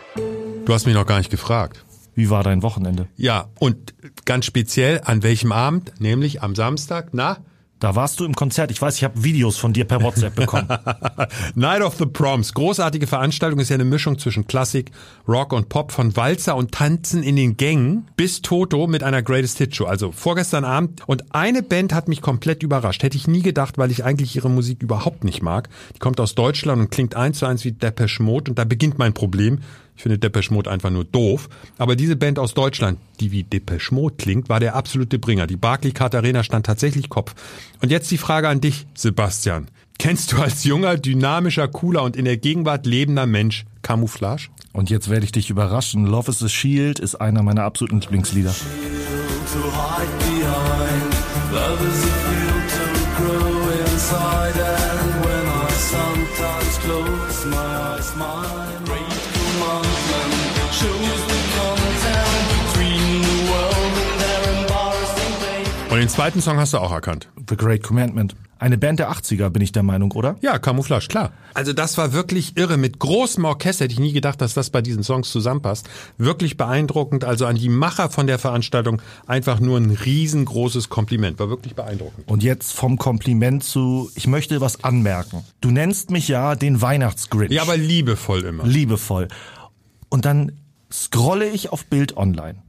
Du 0.64 0.72
hast 0.72 0.86
mich 0.86 0.94
noch 0.94 1.06
gar 1.06 1.18
nicht 1.18 1.30
gefragt. 1.30 1.84
Wie 2.14 2.30
war 2.30 2.42
dein 2.42 2.62
Wochenende? 2.62 3.08
Ja, 3.16 3.48
und 3.58 3.94
ganz 4.24 4.44
speziell 4.44 5.00
an 5.04 5.22
welchem 5.22 5.52
Abend? 5.52 5.92
Nämlich 5.98 6.42
am 6.42 6.54
Samstag, 6.54 7.08
na? 7.12 7.38
Da 7.84 7.94
warst 7.94 8.18
du 8.18 8.24
im 8.24 8.34
Konzert. 8.34 8.70
Ich 8.70 8.80
weiß, 8.80 8.96
ich 8.96 9.04
habe 9.04 9.24
Videos 9.24 9.58
von 9.58 9.74
dir 9.74 9.84
per 9.84 10.02
WhatsApp 10.02 10.34
bekommen. 10.34 10.66
Night 11.54 11.82
of 11.82 11.96
the 11.98 12.06
Proms. 12.06 12.54
Großartige 12.54 13.06
Veranstaltung 13.06 13.60
ist 13.60 13.68
ja 13.68 13.74
eine 13.74 13.84
Mischung 13.84 14.18
zwischen 14.18 14.46
Klassik, 14.46 14.90
Rock 15.28 15.52
und 15.52 15.68
Pop, 15.68 15.92
von 15.92 16.16
Walzer 16.16 16.56
und 16.56 16.72
Tanzen 16.72 17.22
in 17.22 17.36
den 17.36 17.58
Gängen 17.58 18.08
bis 18.16 18.40
Toto 18.40 18.86
mit 18.86 19.02
einer 19.02 19.22
Greatest 19.22 19.58
Hit 19.58 19.76
Show. 19.76 19.84
Also 19.84 20.12
vorgestern 20.12 20.64
Abend. 20.64 21.02
Und 21.06 21.34
eine 21.34 21.62
Band 21.62 21.92
hat 21.92 22.08
mich 22.08 22.22
komplett 22.22 22.62
überrascht. 22.62 23.02
Hätte 23.02 23.18
ich 23.18 23.26
nie 23.26 23.42
gedacht, 23.42 23.76
weil 23.76 23.90
ich 23.90 24.02
eigentlich 24.02 24.34
ihre 24.34 24.48
Musik 24.48 24.82
überhaupt 24.82 25.22
nicht 25.22 25.42
mag. 25.42 25.68
Die 25.94 25.98
kommt 25.98 26.20
aus 26.20 26.34
Deutschland 26.34 26.80
und 26.80 26.90
klingt 26.90 27.16
eins 27.16 27.40
zu 27.40 27.44
eins 27.44 27.66
wie 27.66 27.72
Depeche 27.72 28.22
Mode. 28.22 28.50
Und 28.50 28.58
da 28.58 28.64
beginnt 28.64 28.98
mein 28.98 29.12
Problem. 29.12 29.58
Ich 29.96 30.02
finde 30.02 30.18
Depeche 30.18 30.52
Mode 30.52 30.70
einfach 30.70 30.90
nur 30.90 31.04
doof. 31.04 31.48
Aber 31.78 31.96
diese 31.96 32.16
Band 32.16 32.38
aus 32.38 32.54
Deutschland, 32.54 32.98
die 33.20 33.32
wie 33.32 33.44
Depeche 33.44 33.94
Mode 33.94 34.16
klingt, 34.16 34.48
war 34.48 34.60
der 34.60 34.74
absolute 34.74 35.18
Bringer. 35.18 35.46
Die 35.46 35.56
Barclaycard 35.56 36.14
Arena 36.14 36.42
stand 36.42 36.66
tatsächlich 36.66 37.08
Kopf. 37.08 37.34
Und 37.80 37.90
jetzt 37.90 38.10
die 38.10 38.18
Frage 38.18 38.48
an 38.48 38.60
dich, 38.60 38.86
Sebastian. 38.94 39.68
Kennst 39.98 40.32
du 40.32 40.38
als 40.38 40.64
junger, 40.64 40.96
dynamischer, 40.96 41.68
cooler 41.68 42.02
und 42.02 42.16
in 42.16 42.24
der 42.24 42.36
Gegenwart 42.36 42.86
lebender 42.86 43.26
Mensch 43.26 43.64
Camouflage? 43.82 44.48
Und 44.72 44.90
jetzt 44.90 45.08
werde 45.08 45.24
ich 45.24 45.32
dich 45.32 45.50
überraschen. 45.50 46.06
Love 46.06 46.30
is 46.30 46.42
a 46.42 46.48
Shield 46.48 46.98
ist 46.98 47.14
einer 47.14 47.42
meiner 47.42 47.62
absoluten 47.62 48.00
Lieblingslieder. 48.00 48.54
to 54.04 54.93
Und 65.94 66.00
den 66.00 66.08
zweiten 66.08 66.42
Song 66.42 66.56
hast 66.56 66.72
du 66.72 66.78
auch 66.78 66.90
erkannt. 66.90 67.28
The 67.48 67.56
Great 67.56 67.84
Commandment. 67.84 68.34
Eine 68.58 68.76
Band 68.76 68.98
der 68.98 69.12
80er, 69.12 69.48
bin 69.50 69.62
ich 69.62 69.70
der 69.70 69.84
Meinung, 69.84 70.10
oder? 70.10 70.34
Ja, 70.40 70.58
Camouflage, 70.58 71.06
klar. 71.06 71.30
Also 71.54 71.72
das 71.72 71.96
war 71.96 72.12
wirklich 72.12 72.56
irre. 72.56 72.76
Mit 72.78 72.98
großem 72.98 73.44
Orchester 73.44 73.84
hätte 73.84 73.92
ich 73.92 74.00
nie 74.00 74.12
gedacht, 74.12 74.40
dass 74.40 74.54
das 74.54 74.70
bei 74.70 74.82
diesen 74.82 75.04
Songs 75.04 75.30
zusammenpasst. 75.30 75.88
Wirklich 76.18 76.56
beeindruckend. 76.56 77.22
Also 77.22 77.46
an 77.46 77.54
die 77.54 77.68
Macher 77.68 78.10
von 78.10 78.26
der 78.26 78.40
Veranstaltung 78.40 79.00
einfach 79.28 79.60
nur 79.60 79.78
ein 79.78 79.92
riesengroßes 79.92 80.88
Kompliment. 80.88 81.38
War 81.38 81.48
wirklich 81.48 81.76
beeindruckend. 81.76 82.28
Und 82.28 82.42
jetzt 82.42 82.72
vom 82.72 82.98
Kompliment 82.98 83.62
zu, 83.62 84.10
ich 84.16 84.26
möchte 84.26 84.60
was 84.60 84.82
anmerken. 84.82 85.44
Du 85.60 85.70
nennst 85.70 86.10
mich 86.10 86.26
ja 86.26 86.56
den 86.56 86.82
Weihnachtsgrinch. 86.82 87.52
Ja, 87.52 87.62
aber 87.62 87.76
liebevoll 87.76 88.42
immer. 88.42 88.66
Liebevoll. 88.66 89.28
Und 90.08 90.24
dann 90.24 90.58
scrolle 90.90 91.48
ich 91.48 91.70
auf 91.70 91.86
Bild 91.86 92.16
online. 92.16 92.64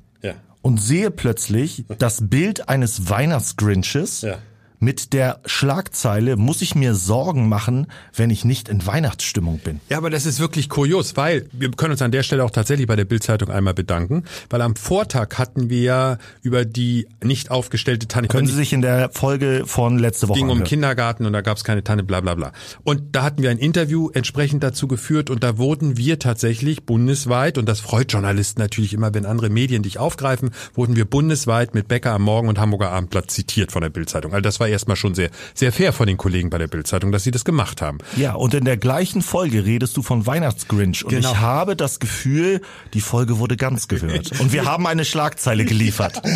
Und 0.66 0.82
sehe 0.82 1.12
plötzlich 1.12 1.86
das 2.00 2.28
Bild 2.28 2.70
eines 2.70 3.08
Weihnachtsgrinches 3.08 4.22
Ja. 4.22 4.40
Mit 4.86 5.14
der 5.14 5.40
Schlagzeile, 5.46 6.36
muss 6.36 6.62
ich 6.62 6.76
mir 6.76 6.94
Sorgen 6.94 7.50
machen, 7.50 7.88
wenn 8.14 8.30
ich 8.30 8.46
nicht 8.46 8.70
in 8.70 8.86
Weihnachtsstimmung 8.86 9.58
bin. 9.58 9.82
Ja, 9.90 9.98
aber 9.98 10.12
das 10.12 10.28
ist 10.28 10.40
wirklich 10.40 10.70
kurios, 10.70 11.18
weil 11.18 11.50
wir 11.52 11.72
können 11.72 11.94
uns 11.94 12.04
an 12.04 12.12
der 12.12 12.22
Stelle 12.22 12.44
auch 12.46 12.52
tatsächlich 12.52 12.86
bei 12.86 12.96
der 12.96 13.06
Bildzeitung 13.06 13.50
einmal 13.50 13.74
bedanken, 13.74 14.26
weil 14.52 14.62
am 14.62 14.76
Vortag 14.76 15.40
hatten 15.40 15.72
wir 15.72 16.20
über 16.44 16.66
die 16.66 17.08
nicht 17.24 17.50
aufgestellte 17.50 18.08
Tanne. 18.08 18.28
Können 18.28 18.46
Sie 18.46 18.54
sich 18.54 18.74
in 18.74 18.84
der 18.84 19.10
Folge 19.10 19.64
von 19.66 19.98
letzte 19.98 20.30
Woche 20.30 20.38
ging 20.40 20.50
um. 20.50 20.64
Kindergarten 20.64 21.26
und 21.26 21.34
da 21.34 21.42
gab 21.42 21.58
es 21.58 21.64
keine 21.64 21.84
Tanne, 21.84 22.04
bla 22.04 22.22
bla 22.22 22.36
bla. 22.36 22.52
Und 22.84 23.16
da 23.16 23.24
hatten 23.24 23.42
wir 23.42 23.50
ein 23.50 23.58
Interview 23.58 24.12
entsprechend 24.12 24.64
dazu 24.64 24.88
geführt 24.88 25.32
und 25.32 25.44
da 25.44 25.58
wurden 25.58 25.98
wir 25.98 26.20
tatsächlich 26.20 26.86
bundesweit, 26.86 27.58
und 27.58 27.68
das 27.68 27.80
freut 27.80 28.14
Journalisten 28.14 28.62
natürlich 28.62 28.94
immer, 28.94 29.16
wenn 29.16 29.26
andere 29.26 29.50
Medien 29.50 29.82
dich 29.82 29.98
aufgreifen, 29.98 30.52
wurden 30.76 30.96
wir 30.96 31.06
bundesweit 31.06 31.74
mit 31.74 31.88
Becker 31.88 32.12
am 32.12 32.22
Morgen 32.22 32.50
und 32.50 32.60
Hamburger 32.60 32.92
Abendblatt 32.92 33.32
zitiert 33.32 33.72
von 33.72 33.82
der 33.82 33.90
Bildzeitung. 33.90 34.32
Also 34.34 34.42
das 34.42 34.60
war 34.60 34.68
erstmal 34.76 34.96
schon 34.98 35.16
sehr, 35.16 35.30
sehr 35.54 35.72
fair 35.72 35.94
von 35.94 36.08
den 36.08 36.18
Kollegen 36.18 36.50
bei 36.50 36.58
der 36.58 36.68
Bildzeitung, 36.68 37.12
dass 37.12 37.24
sie 37.24 37.32
das 37.32 37.46
gemacht 37.46 37.82
haben. 37.82 37.98
Ja, 38.18 38.34
und 38.34 38.54
in 38.54 38.66
der 38.66 38.78
gleichen 38.78 39.22
Folge 39.22 39.66
redest 39.66 39.98
du 39.98 40.04
von 40.04 40.26
Weihnachtsgrinch. 40.28 41.04
Und 41.04 41.12
Genau. 41.12 41.32
ich 41.32 41.38
habe 41.40 41.76
das 41.76 42.00
Gefühl, 42.00 42.62
die 42.94 43.02
Folge 43.02 43.40
wurde 43.40 43.58
ganz 43.58 43.88
gehört. 43.88 44.40
Und 44.40 44.54
wir 44.54 44.66
haben 44.66 44.86
eine 44.88 45.06
Schlagzeile 45.06 45.66
geliefert. 45.66 46.22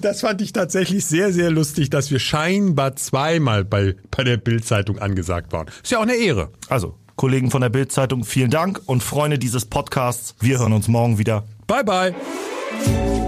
Das 0.00 0.20
fand 0.20 0.40
ich 0.42 0.52
tatsächlich 0.52 1.04
sehr, 1.06 1.32
sehr 1.32 1.50
lustig, 1.50 1.90
dass 1.90 2.10
wir 2.10 2.18
scheinbar 2.18 2.96
zweimal 2.96 3.64
bei, 3.64 3.94
bei 4.10 4.24
der 4.24 4.36
Bildzeitung 4.36 4.98
angesagt 4.98 5.52
waren. 5.52 5.66
Ist 5.82 5.90
ja 5.92 5.98
auch 5.98 6.02
eine 6.02 6.14
Ehre. 6.14 6.50
Also, 6.68 6.94
Kollegen 7.16 7.50
von 7.50 7.60
der 7.60 7.68
Bildzeitung, 7.68 8.24
vielen 8.24 8.50
Dank 8.50 8.80
und 8.86 9.02
Freunde 9.02 9.38
dieses 9.38 9.64
Podcasts, 9.64 10.34
wir 10.40 10.58
hören 10.58 10.72
uns 10.72 10.88
morgen 10.88 11.18
wieder. 11.18 11.44
Bye, 11.66 11.84
bye. 11.84 13.27